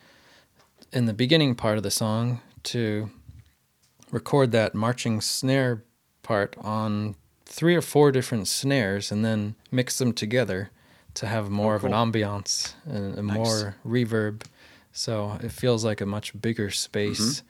in 0.93 1.07
the 1.07 1.15
beginning 1.15 1.55
part 1.55 1.77
of 1.77 1.83
the 1.83 1.91
song 1.91 2.41
to 2.65 3.11
record 4.11 4.53
that 4.53 4.75
marching 4.75 5.21
snare 5.21 5.83
part 6.23 6.57
on 6.61 7.15
three 7.47 7.75
or 7.75 7.83
four 7.83 8.13
different 8.13 8.49
snares 8.49 9.11
and 9.11 9.25
then 9.25 9.55
mix 9.71 9.99
them 9.99 10.13
together 10.13 10.71
to 11.15 11.27
have 11.27 11.49
more 11.51 11.75
of 11.75 11.85
an 11.85 11.93
ambiance 11.93 12.75
and, 12.87 13.15
Nice. 13.27 13.37
more 13.37 13.77
reverb. 13.87 14.43
So 14.93 15.39
it 15.43 15.53
feels 15.53 15.85
like 15.85 16.01
a 16.01 16.07
much 16.07 16.41
bigger 16.41 16.71
space, 16.71 17.43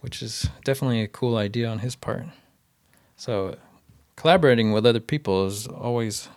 which 0.00 0.22
is 0.22 0.48
definitely 0.64 1.02
a 1.02 1.08
cool 1.08 1.36
idea 1.36 1.68
on 1.68 1.80
his 1.80 1.96
part. 1.96 2.24
So 3.16 3.56
collaborating 4.16 4.72
with 4.72 4.86
other 4.86 5.00
people 5.00 5.46
is 5.46 5.66
always 5.66 6.28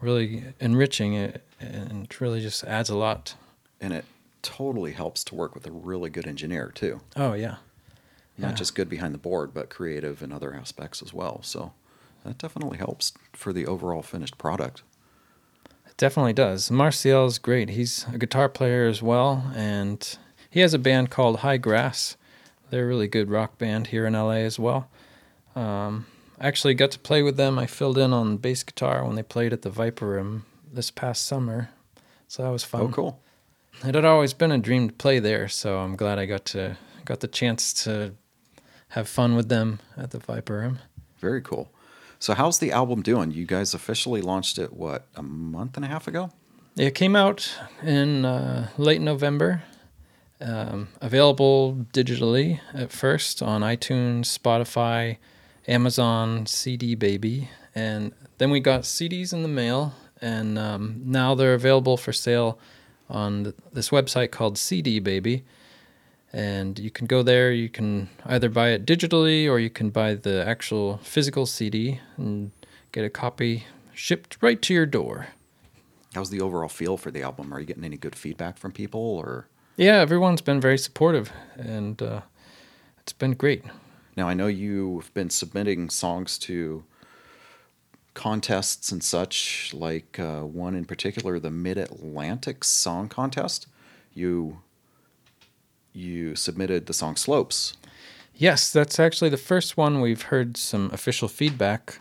really 0.00 0.44
enriching 0.60 1.14
it 1.14 1.42
and 1.60 2.04
it 2.04 2.20
really 2.20 2.40
just 2.40 2.62
adds 2.64 2.88
a 2.90 2.96
lot. 2.96 3.34
and 3.80 3.92
it 3.92 4.04
totally 4.42 4.92
helps 4.92 5.24
to 5.24 5.34
work 5.34 5.54
with 5.54 5.66
a 5.66 5.70
really 5.72 6.08
good 6.10 6.26
engineer 6.26 6.70
too. 6.74 7.00
Oh 7.16 7.32
yeah. 7.34 7.56
Not 8.36 8.50
Yeah. 8.50 8.54
just 8.54 8.74
good 8.76 8.88
behind 8.88 9.12
the 9.14 9.18
board, 9.18 9.52
but 9.52 9.68
creative 9.68 10.22
in 10.22 10.32
other 10.32 10.54
aspects 10.54 11.02
as 11.02 11.12
well. 11.12 11.40
So 11.42 11.72
that 12.24 12.38
definitely 12.38 12.78
helps 12.78 13.12
for 13.32 13.52
the 13.52 13.66
overall 13.66 14.02
finished 14.02 14.38
product. 14.38 14.82
It 15.86 15.96
definitely 15.96 16.32
does. 16.34 16.70
Marcial's 16.70 17.38
great. 17.38 17.70
He's 17.70 18.06
a 18.12 18.18
guitar 18.18 18.48
player 18.48 18.86
as 18.86 19.02
well, 19.02 19.50
and 19.56 20.16
he 20.50 20.60
has 20.60 20.72
a 20.72 20.78
band 20.78 21.10
called 21.10 21.38
High 21.40 21.56
Grass. 21.56 22.16
They're 22.70 22.84
a 22.84 22.86
really 22.88 23.08
good 23.08 23.28
rock 23.30 23.58
band 23.58 23.88
here 23.88 24.06
in 24.06 24.12
LA 24.14 24.44
as 24.46 24.58
well. 24.58 24.88
Um, 25.56 26.06
I 26.40 26.46
actually 26.46 26.74
got 26.74 26.90
to 26.92 26.98
play 26.98 27.22
with 27.22 27.36
them. 27.36 27.58
I 27.58 27.66
filled 27.66 27.98
in 27.98 28.12
on 28.12 28.36
bass 28.36 28.62
guitar 28.62 29.04
when 29.04 29.16
they 29.16 29.22
played 29.22 29.52
at 29.52 29.62
the 29.62 29.70
Viper 29.70 30.06
Room 30.06 30.44
this 30.72 30.90
past 30.90 31.26
summer, 31.26 31.70
so 32.28 32.42
that 32.42 32.50
was 32.50 32.64
fun. 32.64 32.82
Oh, 32.82 32.88
cool. 32.88 33.20
It 33.84 33.94
had 33.94 34.04
always 34.04 34.32
been 34.32 34.52
a 34.52 34.58
dream 34.58 34.88
to 34.88 34.94
play 34.94 35.18
there, 35.18 35.48
so 35.48 35.78
I'm 35.78 35.96
glad 35.96 36.18
I 36.18 36.26
got 36.26 36.44
to 36.46 36.76
got 37.04 37.20
the 37.20 37.28
chance 37.28 37.72
to 37.84 38.14
have 38.88 39.08
fun 39.08 39.34
with 39.34 39.48
them 39.48 39.80
at 39.96 40.10
the 40.10 40.18
Viper 40.18 40.58
Room. 40.58 40.78
Very 41.18 41.40
cool. 41.40 41.70
So 42.18 42.34
how's 42.34 42.58
the 42.58 42.72
album 42.72 43.02
doing? 43.02 43.30
You 43.30 43.46
guys 43.46 43.74
officially 43.74 44.20
launched 44.20 44.58
it 44.58 44.72
what 44.72 45.06
a 45.14 45.22
month 45.22 45.76
and 45.76 45.84
a 45.84 45.88
half 45.88 46.08
ago? 46.08 46.30
It 46.76 46.94
came 46.94 47.16
out 47.16 47.56
in 47.82 48.24
uh, 48.24 48.68
late 48.76 49.00
November. 49.00 49.62
Um, 50.40 50.88
available 51.00 51.86
digitally 51.92 52.60
at 52.72 52.92
first 52.92 53.42
on 53.42 53.62
iTunes, 53.62 54.26
Spotify, 54.26 55.16
Amazon, 55.68 56.46
CD 56.46 56.94
Baby, 56.94 57.50
and 57.74 58.12
then 58.38 58.50
we 58.50 58.58
got 58.58 58.82
CDs 58.82 59.32
in 59.32 59.42
the 59.42 59.48
mail, 59.48 59.94
and 60.20 60.58
um, 60.58 61.02
now 61.04 61.34
they're 61.34 61.54
available 61.54 61.96
for 61.96 62.12
sale 62.12 62.58
on 63.10 63.44
th- 63.44 63.56
this 63.72 63.90
website 63.90 64.30
called 64.30 64.56
CD 64.58 64.98
Baby. 64.98 65.44
And 66.32 66.78
you 66.78 66.90
can 66.90 67.06
go 67.06 67.22
there. 67.22 67.52
You 67.52 67.68
can 67.68 68.08
either 68.26 68.48
buy 68.50 68.70
it 68.70 68.84
digitally 68.84 69.48
or 69.48 69.58
you 69.58 69.70
can 69.70 69.88
buy 69.90 70.14
the 70.14 70.46
actual 70.46 70.98
physical 70.98 71.46
CD 71.46 72.00
and 72.18 72.50
get 72.92 73.04
a 73.04 73.10
copy 73.10 73.64
shipped 73.94 74.36
right 74.42 74.60
to 74.60 74.74
your 74.74 74.84
door. 74.84 75.28
How's 76.14 76.30
the 76.30 76.40
overall 76.40 76.68
feel 76.68 76.96
for 76.96 77.10
the 77.10 77.22
album? 77.22 77.52
Are 77.52 77.60
you 77.60 77.66
getting 77.66 77.84
any 77.84 77.96
good 77.96 78.14
feedback 78.14 78.58
from 78.58 78.72
people 78.72 79.00
or 79.00 79.46
Yeah, 79.76 80.00
everyone's 80.00 80.42
been 80.42 80.60
very 80.60 80.78
supportive, 80.78 81.30
and 81.56 82.00
uh, 82.02 82.20
it's 83.00 83.12
been 83.12 83.32
great. 83.32 83.64
Now 84.18 84.28
I 84.28 84.34
know 84.34 84.48
you've 84.48 85.14
been 85.14 85.30
submitting 85.30 85.90
songs 85.90 86.38
to 86.38 86.82
contests 88.14 88.90
and 88.90 89.00
such, 89.00 89.72
like 89.72 90.18
uh, 90.18 90.40
one 90.40 90.74
in 90.74 90.86
particular, 90.86 91.38
the 91.38 91.52
Mid 91.52 91.78
Atlantic 91.78 92.64
Song 92.64 93.08
Contest. 93.08 93.68
You 94.12 94.58
you 95.92 96.34
submitted 96.34 96.86
the 96.86 96.92
song 96.92 97.14
Slopes. 97.14 97.74
Yes, 98.34 98.72
that's 98.72 98.98
actually 98.98 99.30
the 99.30 99.36
first 99.36 99.76
one 99.76 100.00
we've 100.00 100.22
heard 100.22 100.56
some 100.56 100.90
official 100.92 101.28
feedback 101.28 102.00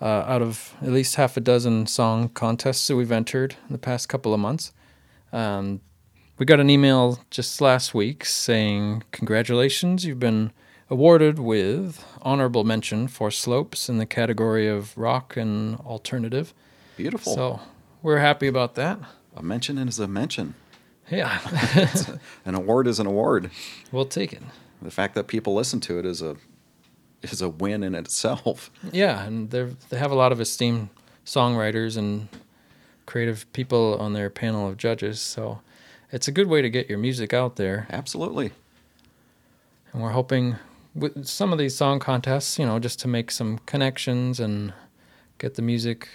uh, 0.00 0.24
out 0.26 0.42
of 0.42 0.74
at 0.82 0.88
least 0.88 1.14
half 1.14 1.36
a 1.36 1.40
dozen 1.40 1.86
song 1.86 2.28
contests 2.28 2.88
that 2.88 2.96
we've 2.96 3.12
entered 3.12 3.54
in 3.68 3.72
the 3.72 3.78
past 3.78 4.08
couple 4.08 4.34
of 4.34 4.40
months. 4.40 4.72
Um, 5.32 5.80
we 6.38 6.44
got 6.44 6.58
an 6.58 6.70
email 6.70 7.20
just 7.30 7.60
last 7.60 7.94
week 7.94 8.24
saying, 8.24 9.04
Congratulations, 9.12 10.04
you've 10.04 10.18
been 10.18 10.50
awarded 10.92 11.38
with 11.38 12.04
honorable 12.20 12.64
mention 12.64 13.08
for 13.08 13.30
Slopes 13.30 13.88
in 13.88 13.96
the 13.96 14.04
category 14.06 14.68
of 14.68 14.96
rock 14.96 15.36
and 15.36 15.76
alternative. 15.80 16.52
Beautiful. 16.98 17.34
So 17.34 17.60
we're 18.02 18.18
happy 18.18 18.46
about 18.46 18.74
that. 18.74 18.98
a 19.34 19.42
mention 19.42 19.78
is 19.78 19.98
a 19.98 20.06
mention. 20.06 20.54
Yeah, 21.10 21.40
An 22.44 22.54
award 22.54 22.86
is 22.86 23.00
an 23.00 23.06
award. 23.06 23.50
we'll 23.90 24.04
take 24.04 24.32
it. 24.32 24.42
The 24.82 24.90
fact 24.90 25.14
that 25.14 25.26
people 25.26 25.54
listen 25.54 25.80
to 25.80 25.98
it 25.98 26.04
is 26.06 26.20
a 26.22 26.36
is 27.22 27.40
a 27.40 27.48
win 27.48 27.82
in 27.82 27.94
itself. 27.94 28.70
Yeah, 28.92 29.24
and 29.24 29.50
they 29.50 29.74
they 29.88 29.98
have 29.98 30.10
a 30.10 30.14
lot 30.14 30.30
of 30.32 30.40
esteemed 30.40 30.88
songwriters 31.24 31.96
and 31.96 32.28
creative 33.06 33.50
people 33.52 33.96
on 33.98 34.12
their 34.12 34.28
panel 34.30 34.68
of 34.68 34.76
judges. 34.76 35.20
So 35.20 35.60
it's 36.12 36.28
a 36.28 36.32
good 36.32 36.48
way 36.48 36.60
to 36.62 36.68
get 36.70 36.88
your 36.88 36.98
music 36.98 37.32
out 37.32 37.56
there. 37.56 37.86
Absolutely. 37.90 38.52
And 39.92 40.02
we're 40.02 40.10
hoping 40.10 40.56
with 40.94 41.26
some 41.26 41.52
of 41.52 41.58
these 41.58 41.76
song 41.76 41.98
contests, 41.98 42.58
you 42.58 42.66
know, 42.66 42.78
just 42.78 43.00
to 43.00 43.08
make 43.08 43.30
some 43.30 43.58
connections 43.66 44.40
and 44.40 44.72
get 45.38 45.54
the 45.54 45.62
music 45.62 46.08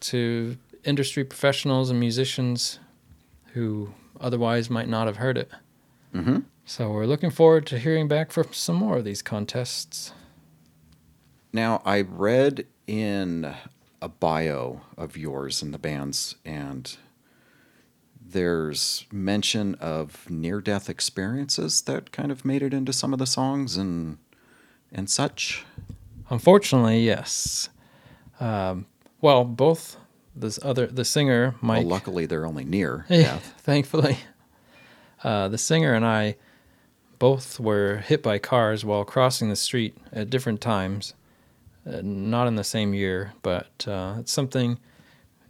to 0.00 0.56
industry 0.84 1.24
professionals 1.24 1.90
and 1.90 1.98
musicians 1.98 2.78
who 3.54 3.92
otherwise 4.20 4.70
might 4.70 4.88
not 4.88 5.06
have 5.06 5.16
heard 5.16 5.38
it. 5.38 5.50
hmm 6.12 6.38
So 6.64 6.90
we're 6.90 7.06
looking 7.06 7.30
forward 7.30 7.66
to 7.66 7.78
hearing 7.78 8.08
back 8.08 8.30
from 8.30 8.52
some 8.52 8.76
more 8.76 8.98
of 8.98 9.04
these 9.04 9.22
contests. 9.22 10.12
Now, 11.52 11.82
I 11.84 12.02
read 12.02 12.66
in 12.86 13.54
a 14.00 14.08
bio 14.08 14.82
of 14.96 15.16
yours 15.16 15.62
and 15.62 15.72
the 15.72 15.78
band's, 15.78 16.36
and 16.44 16.96
there's 18.30 19.06
mention 19.12 19.74
of 19.76 20.28
near 20.30 20.60
death 20.60 20.88
experiences 20.90 21.82
that 21.82 22.12
kind 22.12 22.30
of 22.30 22.44
made 22.44 22.62
it 22.62 22.74
into 22.74 22.92
some 22.92 23.12
of 23.12 23.18
the 23.18 23.26
songs 23.26 23.76
and 23.76 24.18
and 24.92 25.08
such. 25.10 25.64
Unfortunately, 26.30 27.04
yes. 27.04 27.68
Um, 28.40 28.86
well, 29.20 29.44
both 29.44 29.96
this 30.36 30.58
other 30.62 30.86
the 30.86 31.04
singer 31.04 31.54
Mike. 31.60 31.80
Well, 31.80 31.88
luckily, 31.88 32.26
they're 32.26 32.46
only 32.46 32.64
near 32.64 33.04
Yeah, 33.10 33.22
death. 33.22 33.54
thankfully, 33.58 34.18
uh, 35.24 35.48
the 35.48 35.58
singer 35.58 35.94
and 35.94 36.04
I 36.04 36.36
both 37.18 37.58
were 37.58 37.96
hit 38.06 38.22
by 38.22 38.38
cars 38.38 38.84
while 38.84 39.04
crossing 39.04 39.48
the 39.48 39.56
street 39.56 39.96
at 40.12 40.30
different 40.30 40.60
times. 40.60 41.14
Uh, 41.86 42.00
not 42.02 42.46
in 42.46 42.54
the 42.56 42.64
same 42.64 42.92
year, 42.92 43.32
but 43.42 43.86
uh, 43.88 44.16
it's 44.20 44.30
something 44.32 44.78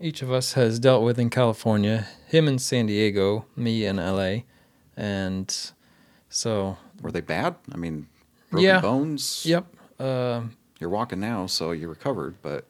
each 0.01 0.23
of 0.23 0.31
us 0.33 0.53
has 0.55 0.79
dealt 0.79 1.03
with 1.03 1.19
in 1.19 1.31
California. 1.31 2.07
Him 2.27 2.47
in 2.49 2.59
San 2.59 2.87
Diego, 2.87 3.47
me 3.57 3.85
in 3.85 3.97
LA. 3.97 4.43
And 4.97 5.55
so, 6.29 6.77
Were 7.03 7.11
they 7.13 7.21
bad? 7.21 7.57
I 7.73 7.77
mean, 7.77 8.09
broken 8.51 8.65
Yeah. 8.67 8.81
bones. 8.81 9.45
yep. 9.47 9.67
Um 10.01 10.57
You're 10.81 10.91
walking 10.91 11.21
now, 11.21 11.47
so 11.47 11.73
you 11.73 11.89
recovered. 11.89 12.37
But 12.43 12.67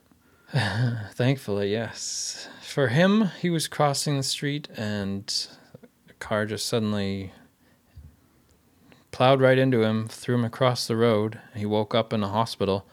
Thankfully, 1.15 1.71
yes. 1.73 2.49
For 2.63 2.89
him, 2.89 3.31
he 3.41 3.51
was 3.51 3.69
crossing 3.69 4.17
the 4.17 4.23
street 4.23 4.69
and 4.77 5.31
a 6.09 6.13
car 6.15 6.47
just 6.47 6.67
suddenly 6.67 7.33
plowed 9.11 9.41
right 9.41 9.59
into 9.59 9.83
him, 9.83 10.09
threw 10.09 10.35
him 10.37 10.45
across 10.45 10.87
the 10.87 10.97
road. 10.97 11.39
He 11.55 11.67
woke 11.67 11.95
up 11.95 12.13
in 12.13 12.23
a 12.23 12.29
hospital 12.29 12.87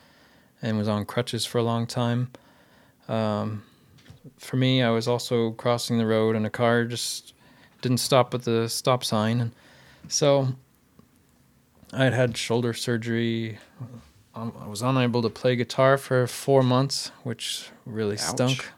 and 0.62 0.78
was 0.78 0.88
on 0.88 1.06
crutches 1.06 1.46
for 1.46 1.58
a 1.60 1.64
long 1.64 1.86
time. 1.88 2.32
Um, 3.08 3.64
for 4.38 4.58
me, 4.58 4.82
I 4.82 4.90
was 4.90 5.08
also 5.08 5.52
crossing 5.52 5.98
the 5.98 6.06
road 6.06 6.36
and 6.36 6.46
a 6.46 6.50
car 6.50 6.86
just 6.86 7.34
didn't 7.82 8.00
stop 8.00 8.34
at 8.34 8.44
the 8.44 8.68
stop 8.70 9.04
sign. 9.04 9.42
And 9.42 9.52
so 10.08 10.50
I 11.94 12.04
had 12.04 12.14
had 12.14 12.38
shoulder 12.38 12.74
surgery. 12.74 13.60
Um, 14.34 14.54
I 14.60 14.68
was 14.68 14.82
unable 14.82 15.22
to 15.22 15.30
play 15.30 15.56
guitar 15.56 15.98
for 15.98 16.28
four 16.28 16.62
months, 16.64 17.12
which 17.24 17.70
really 17.86 18.16
Ouch. 18.16 18.22
stunk. 18.22 18.70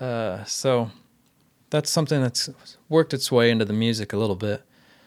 Uh, 0.00 0.44
so 0.44 0.90
that's 1.70 1.90
something 1.90 2.20
that's 2.20 2.50
worked 2.88 3.14
its 3.14 3.32
way 3.32 3.50
into 3.50 3.64
the 3.64 3.72
music 3.72 4.12
a 4.12 4.16
little 4.16 4.36
bit. 4.36 4.62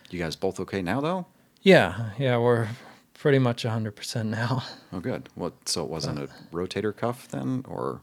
you 0.09 0.19
guys 0.19 0.35
both 0.35 0.59
okay 0.59 0.81
now, 0.81 0.99
though? 0.99 1.25
Yeah, 1.61 2.09
yeah, 2.17 2.37
we're 2.37 2.69
pretty 3.13 3.37
much 3.39 3.63
100% 3.63 4.25
now. 4.25 4.63
Oh, 4.91 4.99
good. 4.99 5.29
What? 5.35 5.53
So 5.69 5.83
it 5.83 5.89
wasn't 5.89 6.19
a 6.19 6.27
rotator 6.51 6.95
cuff 6.95 7.27
then, 7.29 7.63
or 7.67 8.01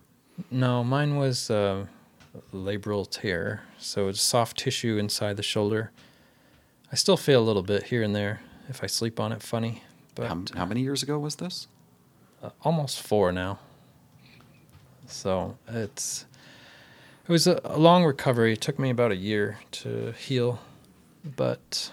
No, 0.51 0.85
mine 0.85 1.17
was 1.17 1.51
uh, 1.51 1.87
labral 2.55 3.09
tear, 3.11 3.63
so 3.79 4.09
it's 4.09 4.21
soft 4.21 4.59
tissue 4.59 4.97
inside 4.97 5.37
the 5.37 5.43
shoulder. 5.43 5.91
I 6.93 6.97
still 6.97 7.17
feel 7.17 7.41
a 7.41 7.45
little 7.45 7.63
bit 7.63 7.85
here 7.85 8.03
and 8.03 8.15
there 8.15 8.41
if 8.69 8.83
I 8.83 8.87
sleep 8.87 9.19
on 9.21 9.33
it 9.33 9.43
funny, 9.43 9.83
but 10.15 10.29
how, 10.29 10.43
how 10.55 10.65
many 10.67 10.83
years 10.83 11.03
ago 11.03 11.19
was 11.19 11.37
this? 11.37 11.69
uh, 12.43 12.51
almost 12.63 13.01
four 13.03 13.33
now. 13.33 13.59
So 15.07 15.57
it's 15.69 16.27
it 17.27 17.33
was 17.33 17.47
a, 17.47 17.61
a 17.65 17.79
long 17.79 18.05
recovery. 18.05 18.53
It 18.53 18.61
took 18.61 18.79
me 18.79 18.91
about 18.91 19.11
a 19.13 19.17
year 19.17 19.59
to 19.73 20.13
heal, 20.13 20.61
but 21.25 21.91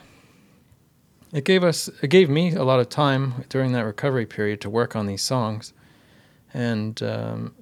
it 1.34 1.45
gave 1.45 1.63
us 1.63 1.89
it 2.01 2.10
gave 2.10 2.29
me 2.29 2.53
a 2.53 2.63
lot 2.63 2.79
of 2.79 2.89
time 2.89 3.45
during 3.49 3.71
that 3.73 3.86
recovery 3.86 4.25
period 4.25 4.62
to 4.62 4.69
work 4.69 4.95
on 4.95 5.05
these 5.05 5.21
songs, 5.21 5.73
and 6.53 7.01
um, 7.03 7.55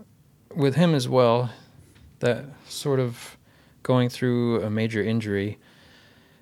with 0.55 0.75
him 0.75 0.93
as 0.93 1.07
well, 1.07 1.49
that 2.19 2.45
sort 2.67 2.99
of 2.99 3.37
going 3.81 4.09
through 4.09 4.61
a 4.61 4.69
major 4.69 5.03
injury, 5.03 5.57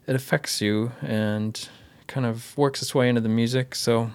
it 0.08 0.15
affects 0.15 0.62
you 0.62 0.91
and 1.02 1.69
kind 2.08 2.26
of 2.26 2.56
works 2.58 2.82
its 2.82 2.93
way 2.93 3.10
into 3.10 3.21
the 3.21 3.30
music. 3.30 3.74
So 3.74 4.12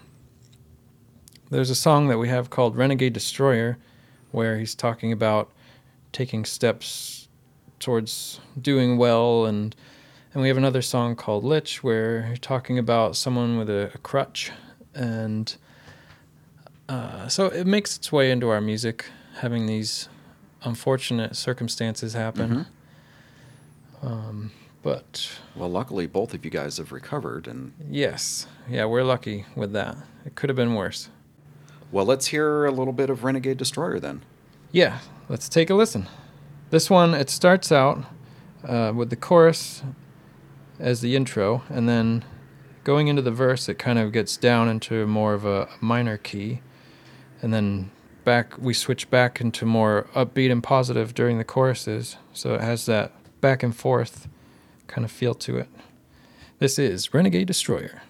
there's 1.50 1.70
a 1.70 1.74
song 1.74 2.08
that 2.08 2.18
we 2.18 2.28
have 2.28 2.50
called 2.50 2.76
Renegade 2.76 3.12
Destroyer 3.12 3.78
where 4.32 4.58
he's 4.58 4.74
talking 4.74 5.12
about 5.12 5.50
taking 6.12 6.44
steps 6.44 7.28
towards 7.78 8.40
doing 8.60 8.98
well. 8.98 9.46
And 9.46 9.74
and 10.32 10.42
we 10.42 10.48
have 10.48 10.58
another 10.58 10.82
song 10.82 11.16
called 11.16 11.44
Lich 11.44 11.82
where 11.82 12.26
you're 12.26 12.36
talking 12.36 12.78
about 12.78 13.16
someone 13.16 13.56
with 13.56 13.70
a, 13.70 13.90
a 13.94 13.98
crutch. 13.98 14.50
And 14.94 15.56
uh, 16.88 17.28
so 17.28 17.46
it 17.46 17.66
makes 17.66 17.96
its 17.96 18.12
way 18.12 18.30
into 18.30 18.48
our 18.50 18.60
music 18.60 19.06
having 19.40 19.66
these 19.66 20.08
unfortunate 20.62 21.36
circumstances 21.36 22.14
happen. 22.14 22.66
Um, 24.02 24.52
but 24.82 25.30
Well, 25.54 25.68
luckily, 25.70 26.06
both 26.06 26.34
of 26.34 26.44
you 26.44 26.50
guys 26.50 26.76
have 26.78 26.92
recovered, 26.92 27.46
and 27.48 27.72
yes. 27.90 28.46
Yeah 28.68 28.84
we're 28.84 29.02
lucky 29.02 29.44
with 29.54 29.72
that. 29.72 29.96
It 30.24 30.34
could 30.34 30.48
have 30.48 30.56
been 30.56 30.74
worse. 30.74 31.08
Well, 31.92 32.04
let's 32.04 32.26
hear 32.26 32.64
a 32.66 32.70
little 32.70 32.92
bit 32.92 33.10
of 33.10 33.24
Renegade 33.24 33.58
Destroyer 33.58 33.98
then. 34.00 34.22
Yeah, 34.72 34.98
let's 35.28 35.48
take 35.48 35.70
a 35.70 35.74
listen. 35.74 36.08
This 36.70 36.90
one, 36.90 37.14
it 37.14 37.30
starts 37.30 37.70
out 37.70 38.04
uh, 38.66 38.92
with 38.94 39.10
the 39.10 39.16
chorus 39.16 39.82
as 40.78 41.00
the 41.00 41.14
intro, 41.16 41.62
and 41.68 41.88
then 41.88 42.24
going 42.84 43.08
into 43.08 43.22
the 43.22 43.30
verse, 43.30 43.68
it 43.68 43.78
kind 43.78 43.98
of 43.98 44.12
gets 44.12 44.36
down 44.36 44.68
into 44.68 45.06
more 45.06 45.32
of 45.34 45.44
a 45.44 45.68
minor 45.80 46.16
key, 46.18 46.60
and 47.40 47.54
then 47.54 47.90
back 48.26 48.58
we 48.58 48.74
switch 48.74 49.08
back 49.08 49.40
into 49.40 49.64
more 49.64 50.06
upbeat 50.14 50.52
and 50.52 50.62
positive 50.62 51.14
during 51.14 51.38
the 51.38 51.44
choruses, 51.44 52.16
so 52.34 52.54
it 52.54 52.60
has 52.60 52.84
that 52.84 53.12
back 53.40 53.62
and 53.62 53.74
forth 53.74 54.28
kind 54.88 55.04
of 55.04 55.10
feel 55.10 55.34
to 55.34 55.56
it. 55.56 55.68
This 56.58 56.78
is 56.78 57.14
Renegade 57.14 57.46
Destroyer. 57.46 58.02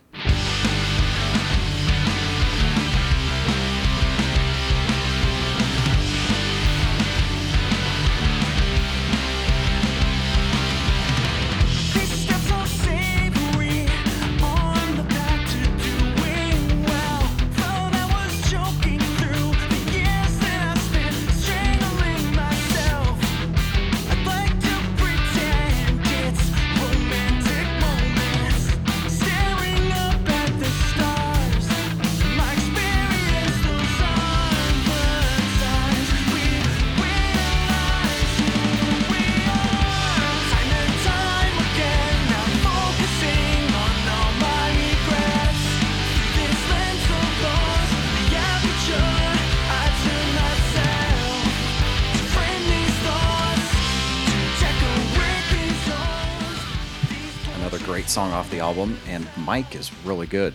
Song 58.16 58.33
off 58.33 58.50
the 58.50 58.61
album, 58.61 58.98
and 59.07 59.29
Mike 59.37 59.74
is 59.74 59.92
really 60.02 60.26
good. 60.26 60.55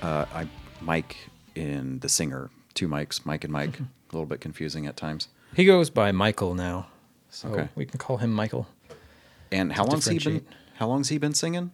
Uh, 0.00 0.24
I 0.32 0.48
Mike 0.80 1.18
in 1.54 1.98
the 1.98 2.08
singer, 2.08 2.48
two 2.72 2.88
mics, 2.88 3.26
Mike 3.26 3.44
and 3.44 3.52
Mike. 3.52 3.78
A 3.78 3.82
little 4.10 4.24
bit 4.24 4.40
confusing 4.40 4.86
at 4.86 4.96
times. 4.96 5.28
He 5.54 5.66
goes 5.66 5.90
by 5.90 6.12
Michael 6.12 6.54
now, 6.54 6.86
so 7.28 7.50
Okay. 7.50 7.68
we 7.74 7.84
can 7.84 7.98
call 7.98 8.16
him 8.16 8.32
Michael. 8.32 8.68
And 9.52 9.70
how 9.74 9.84
long's 9.84 10.08
he 10.08 10.18
been? 10.18 10.46
How 10.76 10.88
long's 10.88 11.10
he 11.10 11.18
been 11.18 11.34
singing? 11.34 11.72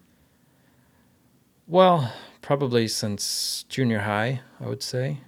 Well, 1.68 2.12
probably 2.42 2.88
since 2.88 3.66
junior 3.68 4.00
high, 4.00 4.40
I 4.60 4.66
would 4.66 4.82
say. 4.82 5.18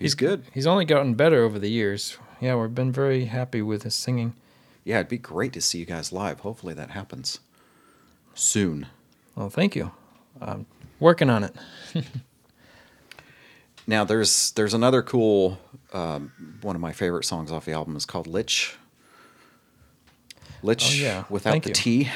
He's 0.00 0.16
good. 0.16 0.42
He's 0.52 0.66
only 0.66 0.84
gotten 0.84 1.14
better 1.14 1.44
over 1.44 1.60
the 1.60 1.70
years. 1.70 2.18
Yeah, 2.40 2.56
we've 2.56 2.74
been 2.74 2.90
very 2.90 3.26
happy 3.26 3.62
with 3.62 3.84
his 3.84 3.94
singing. 3.94 4.34
Yeah, 4.82 4.96
it'd 4.96 5.08
be 5.08 5.16
great 5.16 5.52
to 5.52 5.60
see 5.60 5.78
you 5.78 5.84
guys 5.86 6.10
live. 6.10 6.40
Hopefully 6.40 6.74
that 6.74 6.90
happens 6.90 7.38
soon. 8.34 8.88
Well, 9.38 9.50
thank 9.50 9.76
you. 9.76 9.92
I'm 10.40 10.66
working 10.98 11.30
on 11.30 11.44
it. 11.44 11.54
Now 13.86 14.04
there's 14.04 14.50
there's 14.50 14.74
another 14.74 15.00
cool 15.00 15.58
um, 15.94 16.58
one 16.60 16.76
of 16.76 16.82
my 16.82 16.92
favorite 16.92 17.24
songs 17.24 17.50
off 17.50 17.64
the 17.64 17.72
album 17.72 17.96
is 17.96 18.04
called 18.04 18.26
Lich. 18.26 18.76
Lich 20.62 20.84
Oh, 21.00 21.02
yeah. 21.02 21.24
without 21.30 21.52
Thank 21.52 21.64
the 21.64 21.70
you. 21.70 21.74
T. 21.74 22.08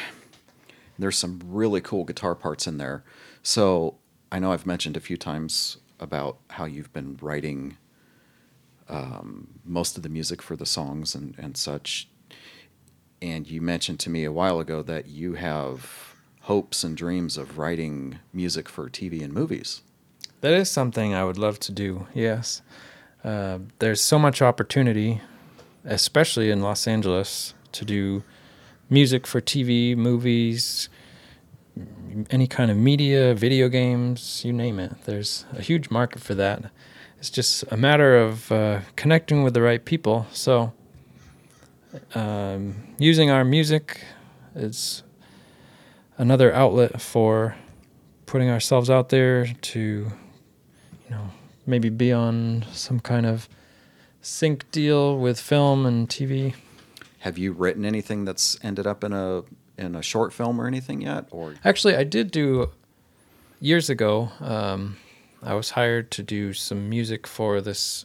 There's 0.99 1.17
some 1.17 1.41
really 1.47 1.81
cool 1.81 2.05
guitar 2.05 2.35
parts 2.35 2.67
in 2.67 2.77
there. 2.77 3.05
So 3.43 3.95
I 4.31 4.39
know 4.39 4.53
I've 4.53 4.67
mentioned 4.67 4.99
a 4.99 5.01
few 5.01 5.17
times 5.17 5.79
about 5.99 6.37
how 6.51 6.67
you've 6.67 6.93
been 6.93 7.19
writing 7.23 7.79
um, 8.91 9.49
most 9.65 9.97
of 9.97 10.03
the 10.03 10.11
music 10.11 10.43
for 10.43 10.57
the 10.57 10.67
songs 10.67 11.15
and, 11.15 11.35
and 11.39 11.57
such. 11.57 12.07
And 13.23 13.49
you 13.49 13.63
mentioned 13.63 13.99
to 14.01 14.11
me 14.11 14.25
a 14.25 14.33
while 14.33 14.61
ago 14.61 14.83
that 14.83 15.07
you 15.07 15.35
have 15.37 16.12
hopes 16.43 16.83
and 16.83 16.97
dreams 16.97 17.37
of 17.37 17.59
writing 17.59 18.19
music 18.33 18.69
for 18.69 18.89
TV 18.89 19.23
and 19.23 19.33
movies. 19.33 19.83
That 20.41 20.53
is 20.53 20.71
something 20.71 21.15
I 21.15 21.25
would 21.25 21.39
love 21.39 21.61
to 21.61 21.73
do. 21.73 22.07
Yes, 22.15 22.63
uh, 23.25 23.59
there's 23.79 24.03
so 24.03 24.19
much 24.19 24.43
opportunity, 24.43 25.21
especially 25.85 26.51
in 26.51 26.61
Los 26.61 26.89
Angeles, 26.89 27.55
to 27.73 27.85
do 27.85 28.25
music 28.91 29.27
for 29.27 29.41
TV, 29.41 29.97
movies, 29.97 30.89
any 32.31 32.47
kind 32.47 32.71
of 32.71 32.77
media, 32.77 33.35
video 33.35 33.69
games, 33.69 34.45
you 34.45 34.53
name 34.53 34.79
it. 34.79 34.93
There's 35.05 35.47
a 35.53 35.63
huge 35.63 35.91
market 35.91 36.21
for 36.21 36.35
that. 36.35 36.71
It's 37.19 37.31
just 37.31 37.65
a 37.71 37.77
matter 37.77 38.17
of 38.17 38.51
uh, 38.51 38.81
connecting 38.97 39.45
with 39.45 39.55
the 39.55 39.63
right 39.63 39.83
people. 39.85 40.27
So, 40.33 40.73
um, 42.17 42.75
using 42.99 43.31
our 43.31 43.45
music 43.45 44.03
is 44.57 45.05
another 46.19 46.53
outlet 46.53 47.01
for 47.01 47.57
putting 48.27 48.49
ourselves 48.49 48.89
out 48.89 49.09
there 49.09 49.47
to, 49.47 49.81
you 49.81 51.11
know, 51.11 51.31
maybe 51.67 51.89
be 51.89 52.13
on 52.13 52.65
some 52.73 53.01
kind 53.01 53.27
of 53.27 53.49
sync 54.21 54.71
deal 54.71 55.19
with 55.19 55.39
film 55.39 55.85
and 55.85 56.09
TV. 56.09 56.55
Have 57.21 57.39
you 57.39 57.53
written 57.53 57.85
anything 57.85 58.25
that's 58.25 58.59
ended 58.63 58.87
up 58.87 59.05
in 59.05 59.13
a 59.13 59.43
in 59.79 59.95
a 59.95 60.03
short 60.03 60.33
film 60.33 60.61
or 60.61 60.67
anything 60.67 61.03
yet? 61.03 61.27
Or 61.31 61.55
Actually, 61.65 61.97
I 61.97 62.05
did 62.05 62.31
do 62.31 62.71
years 63.61 63.89
ago. 63.89 64.31
Um, 64.41 64.97
I 65.43 65.55
was 65.55 65.71
hired 65.71 66.11
to 66.13 66.23
do 66.23 66.53
some 66.53 66.89
music 66.89 67.27
for 67.27 67.61
this 67.61 68.05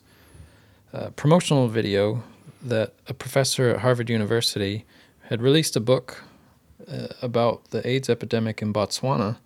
uh, 0.93 1.09
promotional 1.11 1.67
video 1.67 2.23
that 2.61 2.93
a 3.07 3.13
professor 3.13 3.69
at 3.69 3.79
Harvard 3.81 4.09
University 4.09 4.85
had 5.29 5.41
released 5.41 5.75
a 5.75 5.79
book 5.79 6.23
uh, 6.91 7.07
about 7.21 7.69
the 7.71 7.85
AIDS 7.87 8.09
epidemic 8.09 8.61
in 8.61 8.73
Botswana, 8.73 9.37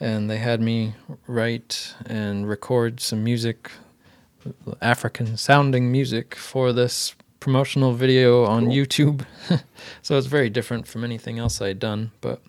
and 0.00 0.30
they 0.30 0.38
had 0.38 0.60
me 0.60 0.94
write 1.26 1.94
and 2.06 2.48
record 2.48 3.00
some 3.00 3.22
music, 3.24 3.70
African 4.80 5.36
sounding 5.36 5.90
music, 5.90 6.34
for 6.34 6.72
this 6.72 7.14
promotional 7.40 7.92
video 7.92 8.44
on 8.44 8.64
Cool. 8.66 8.74
YouTube. 8.74 9.26
so 10.02 10.16
it's 10.18 10.26
very 10.26 10.50
different 10.50 10.86
from 10.86 11.04
anything 11.04 11.38
else 11.38 11.60
I 11.60 11.68
had 11.68 11.78
done, 11.78 12.10
but 12.20 12.42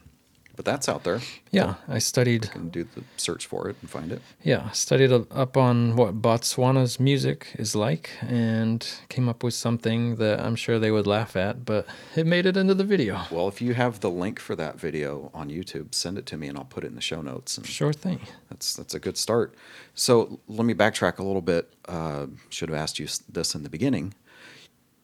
but 0.57 0.65
that's 0.65 0.89
out 0.89 1.05
there. 1.05 1.21
yeah, 1.51 1.75
I 1.87 1.99
studied. 1.99 2.43
You 2.45 2.51
can 2.51 2.69
do 2.69 2.83
the 2.83 3.03
search 3.15 3.45
for 3.45 3.69
it 3.69 3.77
and 3.81 3.89
find 3.89 4.11
it. 4.11 4.21
Yeah, 4.43 4.69
studied 4.71 5.11
up 5.13 5.55
on 5.55 5.95
what 5.95 6.21
Botswana's 6.21 6.99
music 6.99 7.47
is 7.57 7.75
like 7.75 8.09
and 8.21 8.85
came 9.07 9.29
up 9.29 9.43
with 9.43 9.53
something 9.53 10.17
that 10.17 10.41
I'm 10.41 10.55
sure 10.57 10.79
they 10.79 10.91
would 10.91 11.07
laugh 11.07 11.37
at, 11.37 11.63
but 11.63 11.87
it 12.15 12.25
made 12.27 12.45
it 12.45 12.57
into 12.57 12.73
the 12.73 12.83
video. 12.83 13.21
Well, 13.31 13.47
if 13.47 13.61
you 13.61 13.73
have 13.75 14.01
the 14.01 14.09
link 14.09 14.39
for 14.39 14.55
that 14.57 14.77
video 14.79 15.31
on 15.33 15.49
YouTube, 15.49 15.95
send 15.95 16.17
it 16.17 16.25
to 16.25 16.37
me 16.37 16.47
and 16.49 16.57
I'll 16.57 16.65
put 16.65 16.83
it 16.83 16.87
in 16.87 16.95
the 16.95 17.01
show 17.01 17.21
notes. 17.21 17.57
And 17.57 17.65
Sure 17.65 17.93
thing. 17.93 18.19
that's 18.49 18.73
that's 18.75 18.93
a 18.93 18.99
good 18.99 19.17
start. 19.17 19.53
So 19.93 20.39
let 20.47 20.65
me 20.65 20.73
backtrack 20.73 21.19
a 21.19 21.23
little 21.23 21.41
bit. 21.41 21.71
Uh, 21.87 22.25
should 22.49 22.69
have 22.69 22.77
asked 22.77 22.99
you 22.99 23.07
this 23.31 23.55
in 23.55 23.63
the 23.63 23.69
beginning. 23.69 24.13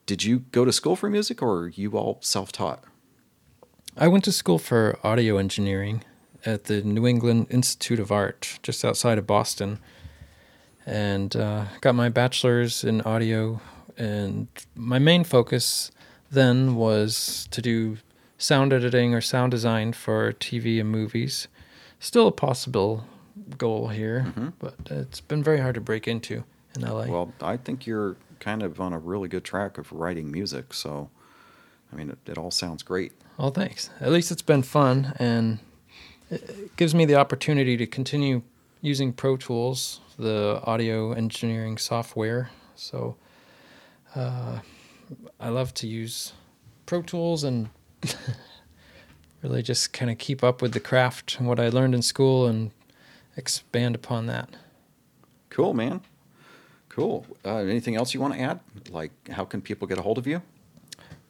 Did 0.05 0.23
you 0.23 0.39
go 0.51 0.65
to 0.65 0.73
school 0.73 0.95
for 0.97 1.09
music, 1.09 1.41
or 1.41 1.59
are 1.59 1.67
you 1.69 1.91
all 1.97 2.17
self-taught? 2.21 2.83
I 3.95 4.07
went 4.07 4.23
to 4.25 4.31
school 4.31 4.57
for 4.57 4.97
audio 5.03 5.37
engineering 5.37 6.03
at 6.45 6.65
the 6.65 6.81
New 6.81 7.05
England 7.05 7.47
Institute 7.49 7.99
of 7.99 8.11
Art, 8.11 8.59
just 8.63 8.83
outside 8.83 9.17
of 9.17 9.27
Boston, 9.27 9.79
and 10.85 11.35
uh, 11.35 11.65
got 11.81 11.95
my 11.95 12.09
bachelor's 12.09 12.83
in 12.83 13.01
audio. 13.01 13.61
And 13.97 14.47
my 14.75 14.99
main 14.99 15.23
focus 15.23 15.91
then 16.31 16.75
was 16.75 17.47
to 17.51 17.61
do 17.61 17.97
sound 18.37 18.73
editing 18.73 19.13
or 19.13 19.21
sound 19.21 19.51
design 19.51 19.93
for 19.93 20.33
TV 20.33 20.79
and 20.79 20.89
movies. 20.89 21.47
Still 21.99 22.27
a 22.27 22.31
possible 22.31 23.05
goal 23.57 23.89
here, 23.89 24.33
but 24.59 24.75
it's 24.87 25.21
been 25.21 25.43
very 25.43 25.59
hard 25.59 25.75
to 25.75 25.81
break 25.81 26.07
into 26.07 26.43
in 26.75 26.81
LA. 26.81 27.05
Well, 27.05 27.31
I 27.41 27.57
think 27.57 27.85
you're 27.85 28.17
kind 28.39 28.63
of 28.63 28.81
on 28.81 28.91
a 28.91 28.99
really 28.99 29.29
good 29.29 29.43
track 29.43 29.77
of 29.77 29.91
writing 29.91 30.31
music. 30.31 30.73
So, 30.73 31.09
I 31.93 31.95
mean, 31.95 32.09
it, 32.09 32.17
it 32.31 32.37
all 32.37 32.49
sounds 32.51 32.81
great. 32.81 33.11
Well, 33.37 33.51
thanks. 33.51 33.89
At 34.01 34.11
least 34.11 34.31
it's 34.31 34.41
been 34.41 34.63
fun, 34.63 35.13
and 35.19 35.59
it- 36.31 36.75
gives 36.75 36.95
me 36.95 37.05
the 37.05 37.15
opportunity 37.15 37.77
to 37.77 37.85
continue 37.85 38.41
using 38.81 39.13
Pro 39.13 39.37
Tools, 39.37 40.01
the 40.17 40.59
audio 40.65 41.13
engineering 41.13 41.77
software. 41.77 42.49
So 42.75 43.15
uh, 44.15 44.59
I 45.39 45.49
love 45.49 45.73
to 45.75 45.87
use 45.87 46.33
Pro 46.85 47.01
Tools 47.03 47.43
and 47.43 47.69
really 49.43 49.61
just 49.61 49.93
kind 49.93 50.09
of 50.11 50.17
keep 50.17 50.43
up 50.43 50.61
with 50.61 50.73
the 50.73 50.79
craft 50.79 51.37
and 51.39 51.47
what 51.47 51.59
I 51.59 51.69
learned 51.69 51.93
in 51.95 52.01
school 52.01 52.47
and 52.47 52.71
expand 53.37 53.95
upon 53.95 54.25
that. 54.27 54.49
Cool, 55.49 55.73
man. 55.73 56.01
Cool. 56.89 57.25
Uh, 57.45 57.57
anything 57.57 57.95
else 57.95 58.13
you 58.13 58.19
want 58.19 58.33
to 58.33 58.39
add? 58.39 58.59
Like, 58.89 59.11
how 59.29 59.45
can 59.45 59.61
people 59.61 59.87
get 59.87 59.97
a 59.97 60.01
hold 60.01 60.17
of 60.17 60.27
you? 60.27 60.41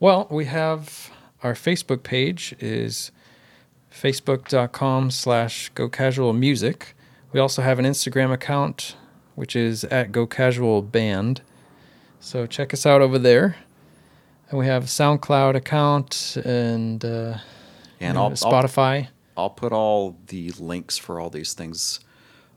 Well, 0.03 0.27
we 0.29 0.43
have 0.43 1.11
our 1.43 1.53
Facebook 1.53 2.03
page 2.03 2.53
is 2.59 3.13
facebook.com 3.89 5.11
slash 5.11 5.69
go 5.75 5.87
casual 5.87 6.33
music. 6.33 6.93
We 7.31 7.39
also 7.39 7.61
have 7.61 7.79
an 7.79 7.85
Instagram 7.85 8.33
account, 8.33 8.97
which 9.35 9.55
is 9.55 9.85
at 9.85 10.11
go 10.11 10.27
casual 10.27 10.81
band. 10.81 11.39
So 12.19 12.45
check 12.45 12.73
us 12.73 12.85
out 12.85 13.01
over 13.01 13.17
there. 13.17 13.55
And 14.49 14.59
we 14.59 14.65
have 14.65 14.83
a 14.83 14.87
SoundCloud 14.87 15.55
account 15.55 16.35
and, 16.43 17.05
uh, 17.05 17.37
And 18.01 18.17
I'll, 18.17 18.25
I'll 18.25 18.31
Spotify. 18.31 19.07
I'll 19.37 19.51
put 19.51 19.71
all 19.71 20.17
the 20.27 20.51
links 20.59 20.97
for 20.97 21.17
all 21.17 21.29
these 21.29 21.53
things 21.53 22.01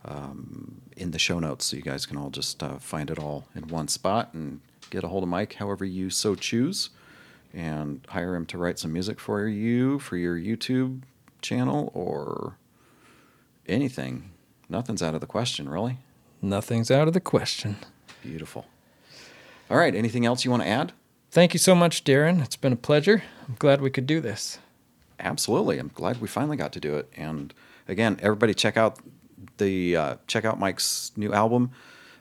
um, 0.05 0.81
in 0.97 1.13
the 1.13 1.21
show 1.21 1.39
notes, 1.39 1.67
so 1.67 1.77
you 1.77 1.83
guys 1.85 2.07
can 2.07 2.17
all 2.17 2.31
just 2.31 2.61
uh, 2.61 2.79
find 2.79 3.09
it 3.09 3.21
all 3.21 3.47
in 3.55 3.69
one 3.69 3.87
spot 3.87 4.35
and 4.35 4.63
get 4.91 5.05
a 5.05 5.09
hold 5.09 5.23
of 5.23 5.29
Mike, 5.29 5.55
however 5.55 5.85
you 5.85 6.11
so 6.11 6.35
choose, 6.35 6.91
and 7.57 8.07
hire 8.11 8.35
him 8.35 8.45
to 8.45 8.59
write 8.59 8.79
some 8.79 8.93
music 8.93 9.19
for 9.19 9.49
you 9.49 9.99
for 9.99 10.19
your 10.19 10.39
YouTube 10.39 11.03
channel 11.41 11.91
or 11.95 12.59
anything. 13.67 14.31
Nothing's 14.69 15.03
out 15.03 15.15
of 15.15 15.23
the 15.23 15.27
question, 15.27 15.67
really. 15.67 15.97
Nothing's 16.43 16.91
out 16.91 17.09
of 17.09 17.15
the 17.15 17.21
question. 17.21 17.77
Beautiful. 18.23 18.67
All 19.71 19.79
right. 19.79 19.95
Anything 19.95 20.27
else 20.27 20.45
you 20.45 20.51
want 20.51 20.65
to 20.65 20.69
add? 20.69 20.93
Thank 21.31 21.55
you 21.55 21.59
so 21.59 21.75
much, 21.75 22.05
Darren. 22.05 22.43
It's 22.43 22.57
been 22.57 22.75
a 22.75 22.77
pleasure. 22.77 23.23
I'm 23.49 23.57
glad 23.59 23.81
we 23.81 23.91
could 23.91 24.07
do 24.07 24.21
this. 24.21 24.59
Absolutely. 25.19 25.79
I'm 25.79 25.91
glad 25.95 26.21
we 26.21 26.29
finally 26.29 26.59
got 26.59 26.73
to 26.73 26.81
do 26.81 26.97
it. 26.97 27.11
And 27.17 27.55
again, 27.89 28.19
everybody 28.21 28.53
check 28.53 28.77
out 28.77 28.99
the 29.57 29.97
uh, 29.97 30.17
check 30.27 30.45
out 30.45 30.59
Mike's 30.59 31.11
new 31.17 31.33
album, 31.33 31.71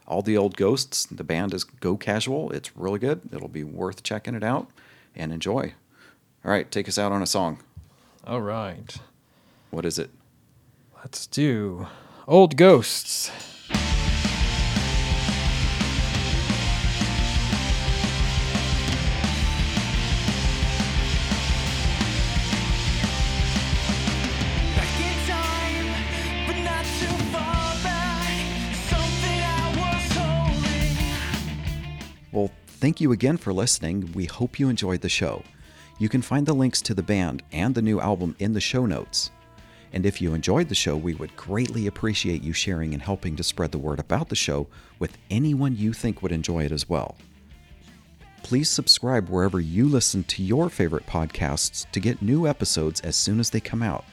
All 0.06 0.22
the 0.22 0.38
Old 0.38 0.56
Ghosts. 0.56 1.04
The 1.04 1.24
band 1.24 1.52
is 1.52 1.64
Go 1.64 1.98
Casual. 1.98 2.50
It's 2.52 2.74
really 2.74 2.98
good. 2.98 3.20
It'll 3.32 3.48
be 3.48 3.64
worth 3.64 4.02
checking 4.02 4.34
it 4.34 4.42
out 4.42 4.70
and 5.16 5.32
enjoy. 5.32 5.74
All 6.44 6.50
right, 6.50 6.70
take 6.70 6.88
us 6.88 6.98
out 6.98 7.12
on 7.12 7.22
a 7.22 7.26
song. 7.26 7.58
All 8.24 8.40
right. 8.40 8.96
What 9.70 9.84
is 9.84 9.98
it? 9.98 10.10
Let's 10.98 11.26
do 11.26 11.86
Old 12.26 12.56
Ghosts. 12.56 13.30
Thank 32.86 33.00
you 33.00 33.10
again 33.10 33.36
for 33.36 33.52
listening. 33.52 34.12
We 34.14 34.26
hope 34.26 34.60
you 34.60 34.68
enjoyed 34.68 35.00
the 35.00 35.08
show. 35.08 35.42
You 35.98 36.08
can 36.08 36.22
find 36.22 36.46
the 36.46 36.54
links 36.54 36.80
to 36.82 36.94
the 36.94 37.02
band 37.02 37.42
and 37.50 37.74
the 37.74 37.82
new 37.82 37.98
album 37.98 38.36
in 38.38 38.52
the 38.52 38.60
show 38.60 38.86
notes. 38.86 39.32
And 39.92 40.06
if 40.06 40.20
you 40.20 40.34
enjoyed 40.34 40.68
the 40.68 40.76
show, 40.76 40.96
we 40.96 41.12
would 41.14 41.34
greatly 41.34 41.88
appreciate 41.88 42.44
you 42.44 42.52
sharing 42.52 42.94
and 42.94 43.02
helping 43.02 43.34
to 43.34 43.42
spread 43.42 43.72
the 43.72 43.78
word 43.78 43.98
about 43.98 44.28
the 44.28 44.36
show 44.36 44.68
with 45.00 45.18
anyone 45.30 45.76
you 45.76 45.92
think 45.92 46.22
would 46.22 46.30
enjoy 46.30 46.62
it 46.62 46.70
as 46.70 46.88
well. 46.88 47.16
Please 48.44 48.70
subscribe 48.70 49.30
wherever 49.30 49.58
you 49.58 49.88
listen 49.88 50.22
to 50.22 50.44
your 50.44 50.70
favorite 50.70 51.06
podcasts 51.06 51.90
to 51.90 51.98
get 51.98 52.22
new 52.22 52.46
episodes 52.46 53.00
as 53.00 53.16
soon 53.16 53.40
as 53.40 53.50
they 53.50 53.58
come 53.58 53.82
out. 53.82 54.04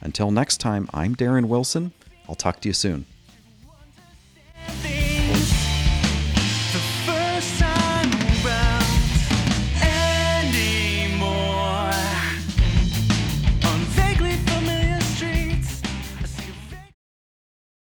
Until 0.00 0.32
next 0.32 0.56
time, 0.56 0.88
I'm 0.92 1.14
Darren 1.14 1.44
Wilson. 1.44 1.92
I'll 2.28 2.34
talk 2.34 2.58
to 2.62 2.68
you 2.68 2.72
soon. 2.72 3.06